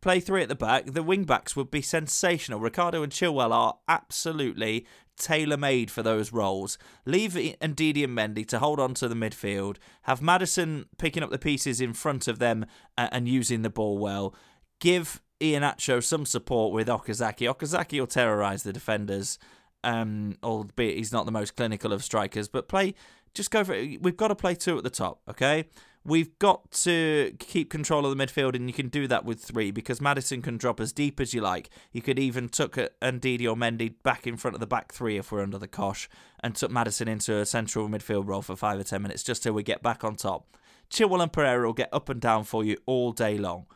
[0.03, 2.61] play three at the back, the wing backs would be sensational.
[2.61, 4.85] Ricardo and Chilwell are absolutely
[5.19, 6.79] tailor made for those roles.
[7.07, 9.77] Leave Ndidi and Mendy to hold on to the midfield.
[10.03, 14.35] Have Maddison picking up the pieces in front of them and using the ball well.
[14.81, 17.53] Give Iheanacho some support with Okazaki.
[17.53, 19.39] Okazaki will terrorise the defenders,
[19.85, 22.49] um, albeit he's not the most clinical of strikers.
[22.49, 22.95] But play,
[23.35, 24.03] just go for it.
[24.03, 25.67] We've got to play two at the top, okay?
[26.05, 29.71] We've got to keep control of the midfield, and you can do that with three
[29.71, 31.71] because Maddison can drop as deep as you like.
[31.93, 35.31] You could even tuck Ndidi or Mendy back in front of the back three if
[35.31, 36.09] we're under the cosh,
[36.43, 39.53] and tuck Maddison into a central midfield role for five or ten minutes just till
[39.53, 40.57] we get back on top.
[40.91, 43.67] Chilwell and Pereira will get up and down for you all day long.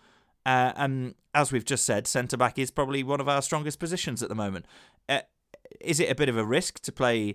[0.44, 4.22] Uh, and as we've just said, centre back is probably one of our strongest positions
[4.22, 4.66] at the moment.
[5.08, 5.20] Uh,
[5.80, 7.34] is it a bit of a risk to play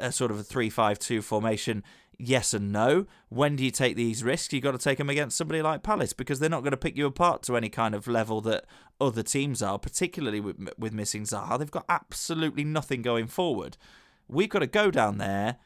[0.00, 1.82] a sort of a 3 5 2 formation?
[2.18, 3.06] Yes and no.
[3.28, 4.52] When do you take these risks?
[4.52, 6.96] You've got to take them against somebody like Palace because they're not going to pick
[6.96, 8.64] you apart to any kind of level that
[9.00, 11.58] other teams are, particularly with, with missing Zaha.
[11.58, 13.76] They've got absolutely nothing going forward.
[14.28, 15.56] We've got to go down there,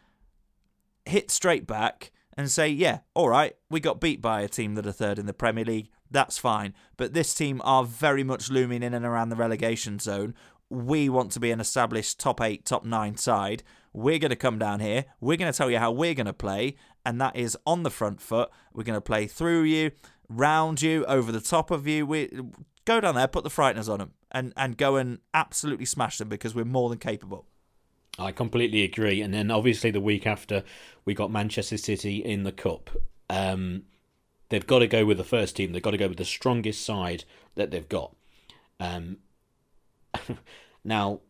[1.05, 4.87] hit straight back, and say, yeah, all right, we got beat by a team that
[4.87, 5.91] are third in the Premier League.
[6.11, 6.73] That's fine.
[6.97, 10.35] But this team are very much looming in and around the relegation zone.
[10.71, 13.63] We want to be an established top eight, top nine side.
[13.93, 15.05] We're going to come down here.
[15.21, 17.91] We're going to tell you how we're going to play, and that is on the
[17.91, 18.51] front foot.
[18.73, 19.93] We're going to play through you,
[20.29, 22.07] round you, over the top of you.
[22.07, 22.31] We
[22.85, 26.29] go down there, put the frighteners on them, and and go and absolutely smash them
[26.29, 27.47] because we're more than capable.
[28.19, 29.23] I completely agree.
[29.23, 30.65] And then obviously the week after,
[31.05, 32.91] we got Manchester City in the cup.
[33.31, 33.85] Um,
[34.49, 35.73] they've got to go with the first team.
[35.73, 37.25] They've got to go with the strongest side
[37.55, 38.17] that they've got.
[38.81, 39.19] Um,
[40.85, 41.21] now,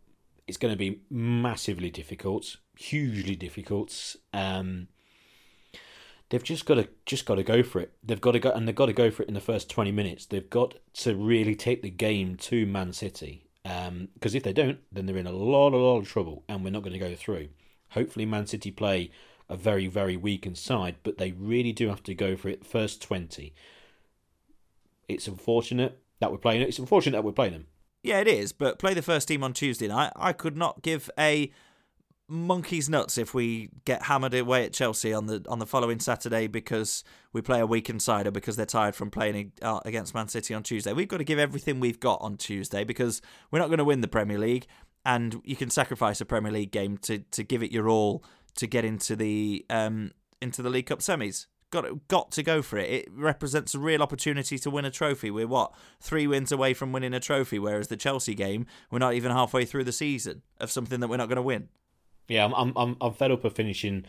[0.48, 4.16] it's going to be massively difficult, hugely difficult.
[4.32, 4.88] Um,
[6.30, 7.92] they've just got to just got to go for it.
[8.02, 9.92] They've got to go and they've got to go for it in the first twenty
[9.92, 10.26] minutes.
[10.26, 13.44] They've got to really take the game to Man City.
[13.62, 16.64] Because um, if they don't, then they're in a lot, a lot of trouble, and
[16.64, 17.48] we're not going to go through.
[17.90, 19.10] Hopefully, Man City play
[19.50, 23.02] a very, very weakened side, but they really do have to go for it first
[23.02, 23.52] twenty.
[25.06, 26.62] It's unfortunate that we're playing.
[26.62, 26.68] it.
[26.68, 27.66] It's unfortunate that we're playing them.
[28.02, 28.52] Yeah, it is.
[28.52, 30.12] But play the first team on Tuesday night.
[30.16, 31.50] I could not give a
[32.28, 36.46] monkey's nuts if we get hammered away at Chelsea on the on the following Saturday
[36.46, 40.54] because we play a weak insider because they're tired from playing uh, against Man City
[40.54, 40.92] on Tuesday.
[40.92, 44.02] We've got to give everything we've got on Tuesday because we're not going to win
[44.02, 44.66] the Premier League,
[45.04, 48.22] and you can sacrifice a Premier League game to to give it your all
[48.56, 52.78] to get into the um into the League Cup semis got got to go for
[52.78, 52.90] it.
[52.90, 55.30] It represents a real opportunity to win a trophy.
[55.30, 59.14] We're what three wins away from winning a trophy, whereas the Chelsea game we're not
[59.14, 61.68] even halfway through the season of something that we're not going to win.
[62.28, 64.04] Yeah, I'm I'm I'm fed up of finishing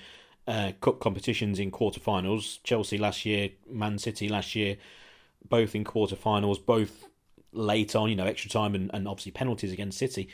[0.47, 2.59] uh, cup competitions in quarterfinals.
[2.63, 4.77] Chelsea last year, Man City last year,
[5.47, 7.05] both in quarterfinals, both
[7.51, 10.29] late on, you know, extra time and, and obviously penalties against City.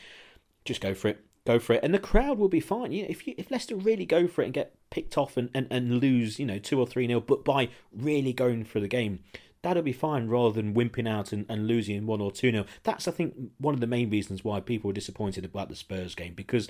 [0.64, 2.92] Just go for it go for it, and the crowd will be fine.
[2.92, 5.50] You know, if you, if Leicester really go for it and get picked off and,
[5.54, 8.88] and, and lose, you know, two or three nil, but by really going for the
[8.88, 9.20] game,
[9.62, 12.66] that'll be fine rather than wimping out and, and losing one or two nil.
[12.84, 16.16] That's I think one of the main reasons why people were disappointed about the Spurs
[16.16, 16.68] game because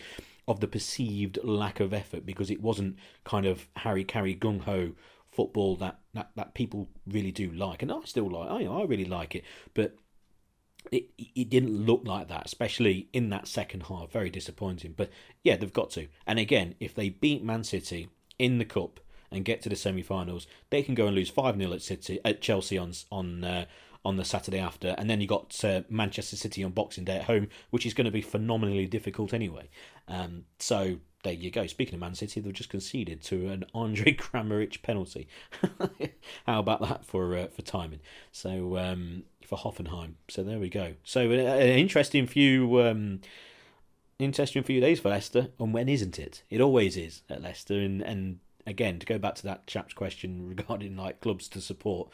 [0.47, 4.91] of the perceived lack of effort because it wasn't kind of Harry Carey gung ho
[5.31, 8.49] football that, that that people really do like, and I still like.
[8.49, 9.97] I I really like it, but
[10.91, 14.11] it, it didn't look like that, especially in that second half.
[14.11, 14.93] Very disappointing.
[14.95, 15.09] But
[15.43, 16.07] yeah, they've got to.
[16.25, 18.99] And again, if they beat Man City in the cup
[19.31, 22.41] and get to the semi-finals, they can go and lose five 0 at City at
[22.41, 23.65] Chelsea on on uh,
[24.05, 27.23] on the Saturday after, and then you got uh, Manchester City on Boxing Day at
[27.23, 29.67] home, which is going to be phenomenally difficult anyway.
[30.07, 31.65] Um, so there you go.
[31.65, 35.27] Speaking of Man City, they've just conceded to an Andrej Kramaric penalty.
[36.45, 37.99] How about that for uh, for timing?
[38.31, 40.13] So um, for Hoffenheim.
[40.29, 40.93] So there we go.
[41.03, 43.21] So uh, an interesting few um,
[44.19, 46.43] interesting few days for Leicester, and when isn't it?
[46.49, 50.47] It always is at Leicester, and and again to go back to that chap's question
[50.55, 52.09] regarding like clubs to support.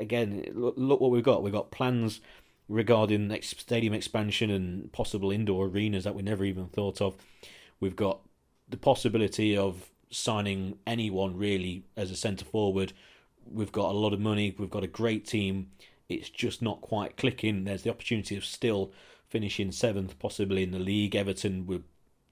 [0.00, 1.44] Again, look, look what we've got.
[1.44, 2.20] We've got plans
[2.68, 7.16] regarding stadium expansion and possible indoor arenas that we never even thought of.
[7.80, 8.20] We've got
[8.68, 12.92] the possibility of signing anyone really as a centre forward.
[13.50, 14.54] We've got a lot of money.
[14.58, 15.70] We've got a great team.
[16.08, 17.64] It's just not quite clicking.
[17.64, 18.92] There's the opportunity of still
[19.28, 21.14] finishing seventh, possibly in the league.
[21.14, 21.82] Everton were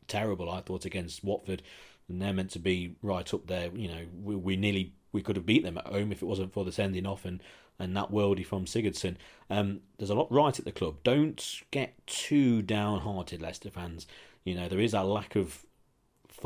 [0.09, 1.62] terrible, I thought, against Watford,
[2.09, 3.70] and they're meant to be right up there.
[3.74, 6.53] You know, we, we nearly we could have beat them at home if it wasn't
[6.53, 7.43] for the sending off and
[7.78, 9.16] and that worldie from Sigurdsson.
[9.51, 10.97] Um, there's a lot right at the club.
[11.05, 14.07] Don't get too downhearted, Leicester fans.
[14.45, 15.66] You know there is a lack of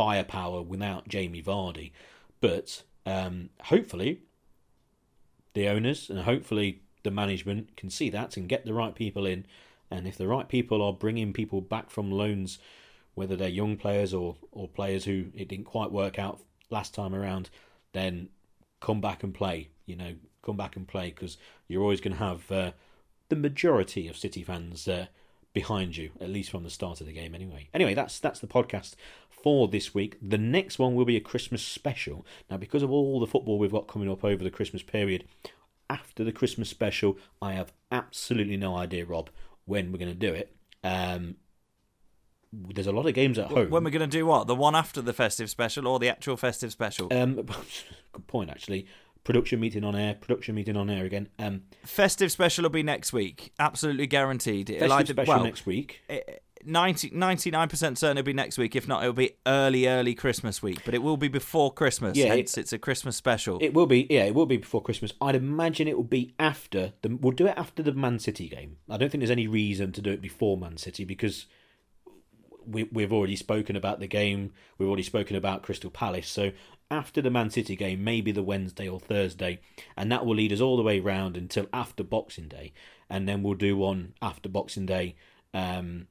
[0.00, 1.92] firepower without Jamie Vardy,
[2.40, 4.20] but um, hopefully
[5.52, 9.44] the owners and hopefully the management can see that and get the right people in
[9.90, 12.58] and if the right people are bringing people back from loans,
[13.14, 16.40] whether they're young players or, or players who it didn't quite work out
[16.70, 17.50] last time around,
[17.92, 18.28] then
[18.80, 19.68] come back and play.
[19.86, 21.36] You know, come back and play because
[21.66, 22.70] you're always going to have uh,
[23.28, 25.06] the majority of City fans uh,
[25.52, 27.34] behind you, at least from the start of the game.
[27.34, 28.94] Anyway, anyway, that's that's the podcast
[29.42, 30.16] for this week.
[30.22, 32.26] The next one will be a Christmas special.
[32.50, 35.24] Now, because of all the football we've got coming up over the Christmas period,
[35.88, 39.30] after the Christmas special, I have absolutely no idea, Rob,
[39.64, 40.54] when we're going to do it.
[40.84, 41.36] Um,
[42.52, 43.70] there's a lot of games at home.
[43.70, 44.46] When we're going to do what?
[44.46, 47.08] The one after the festive special or the actual festive special?
[47.12, 47.34] Um,
[48.12, 48.86] good point, actually.
[49.22, 50.14] Production meeting on air.
[50.14, 51.28] Production meeting on air again.
[51.38, 53.52] Um, festive special will be next week.
[53.58, 54.68] Absolutely guaranteed.
[54.68, 56.00] Festive either, special well, next week.
[56.08, 58.76] It, 90, 99% certain it'll be next week.
[58.76, 60.82] If not, it'll be early, early Christmas week.
[60.84, 62.16] But it will be before Christmas.
[62.16, 63.58] Yeah, hence, it, it's a Christmas special.
[63.60, 64.06] It will be.
[64.10, 65.12] Yeah, it will be before Christmas.
[65.20, 67.16] I'd imagine it will be after the.
[67.16, 68.76] We'll do it after the Man City game.
[68.88, 71.46] I don't think there's any reason to do it before Man City because
[72.66, 74.52] we, we've already spoken about the game.
[74.78, 76.28] We've already spoken about Crystal Palace.
[76.28, 76.52] So
[76.90, 79.60] after the Man City game, maybe the Wednesday or Thursday,
[79.96, 82.72] and that will lead us all the way round until after Boxing Day,
[83.08, 85.16] and then we'll do one after Boxing Day.
[85.54, 86.06] Um,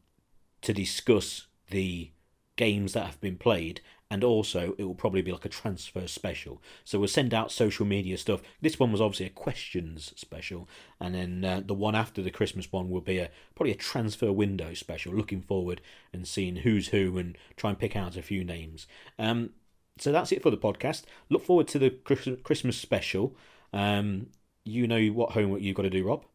[0.61, 2.11] to discuss the
[2.55, 3.81] games that have been played
[4.11, 6.61] and also it will probably be like a transfer special.
[6.83, 8.41] So we'll send out social media stuff.
[8.59, 10.67] This one was obviously a questions special
[10.99, 14.31] and then uh, the one after the christmas one will be a probably a transfer
[14.31, 15.81] window special looking forward
[16.11, 18.87] and seeing who's who and try and pick out a few names.
[19.17, 19.51] Um,
[19.99, 21.03] so that's it for the podcast.
[21.29, 23.35] Look forward to the christmas special.
[23.71, 24.27] Um,
[24.65, 26.25] you know what homework you've got to do rob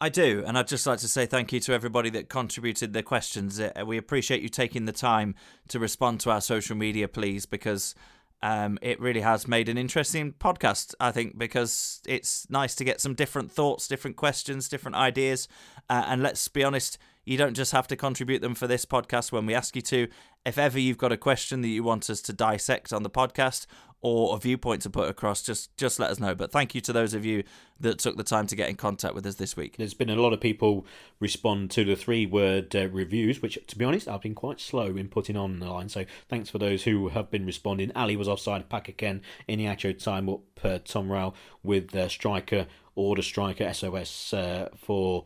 [0.00, 3.02] I do, and I'd just like to say thank you to everybody that contributed their
[3.02, 3.58] questions.
[3.58, 5.34] Uh, we appreciate you taking the time
[5.68, 7.96] to respond to our social media, please, because
[8.40, 13.00] um, it really has made an interesting podcast, I think, because it's nice to get
[13.00, 15.48] some different thoughts, different questions, different ideas.
[15.90, 19.32] Uh, and let's be honest, you don't just have to contribute them for this podcast
[19.32, 20.06] when we ask you to.
[20.46, 23.66] If ever you've got a question that you want us to dissect on the podcast
[24.00, 26.34] or a viewpoint to put across, just just let us know.
[26.34, 27.42] But thank you to those of you
[27.80, 29.76] that took the time to get in contact with us this week.
[29.76, 30.86] There's been a lot of people
[31.20, 34.96] respond to the three word uh, reviews, which, to be honest, I've been quite slow
[34.96, 35.88] in putting on the line.
[35.88, 37.92] So thanks for those who have been responding.
[37.94, 43.72] Alli was offside, Pakaken, Iheanacho time up, uh, Tom Rao with uh, striker, order striker,
[43.72, 45.24] SOS uh, for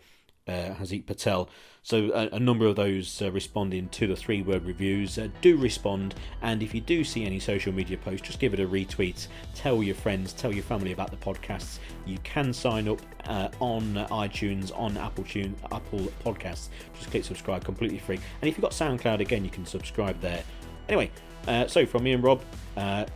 [0.48, 1.48] uh, Hazik Patel.
[1.82, 5.56] So a, a, number of those uh, responding to the three word reviews uh, do
[5.56, 9.26] respond, and if you do see any social media posts, just give it a retweet.
[9.54, 11.80] Tell your friends, tell your family about the podcasts.
[12.06, 16.68] You can sign up uh, on iTunes, on Apple Tune, Apple Podcasts.
[16.94, 18.16] Just click subscribe, completely free.
[18.40, 20.44] And if you've got SoundCloud, again, you can subscribe there.
[20.88, 21.10] Anyway,
[21.48, 22.42] uh, so from me and Rob,
[22.76, 23.06] uh,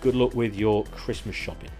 [0.00, 1.70] good luck with your Christmas shopping.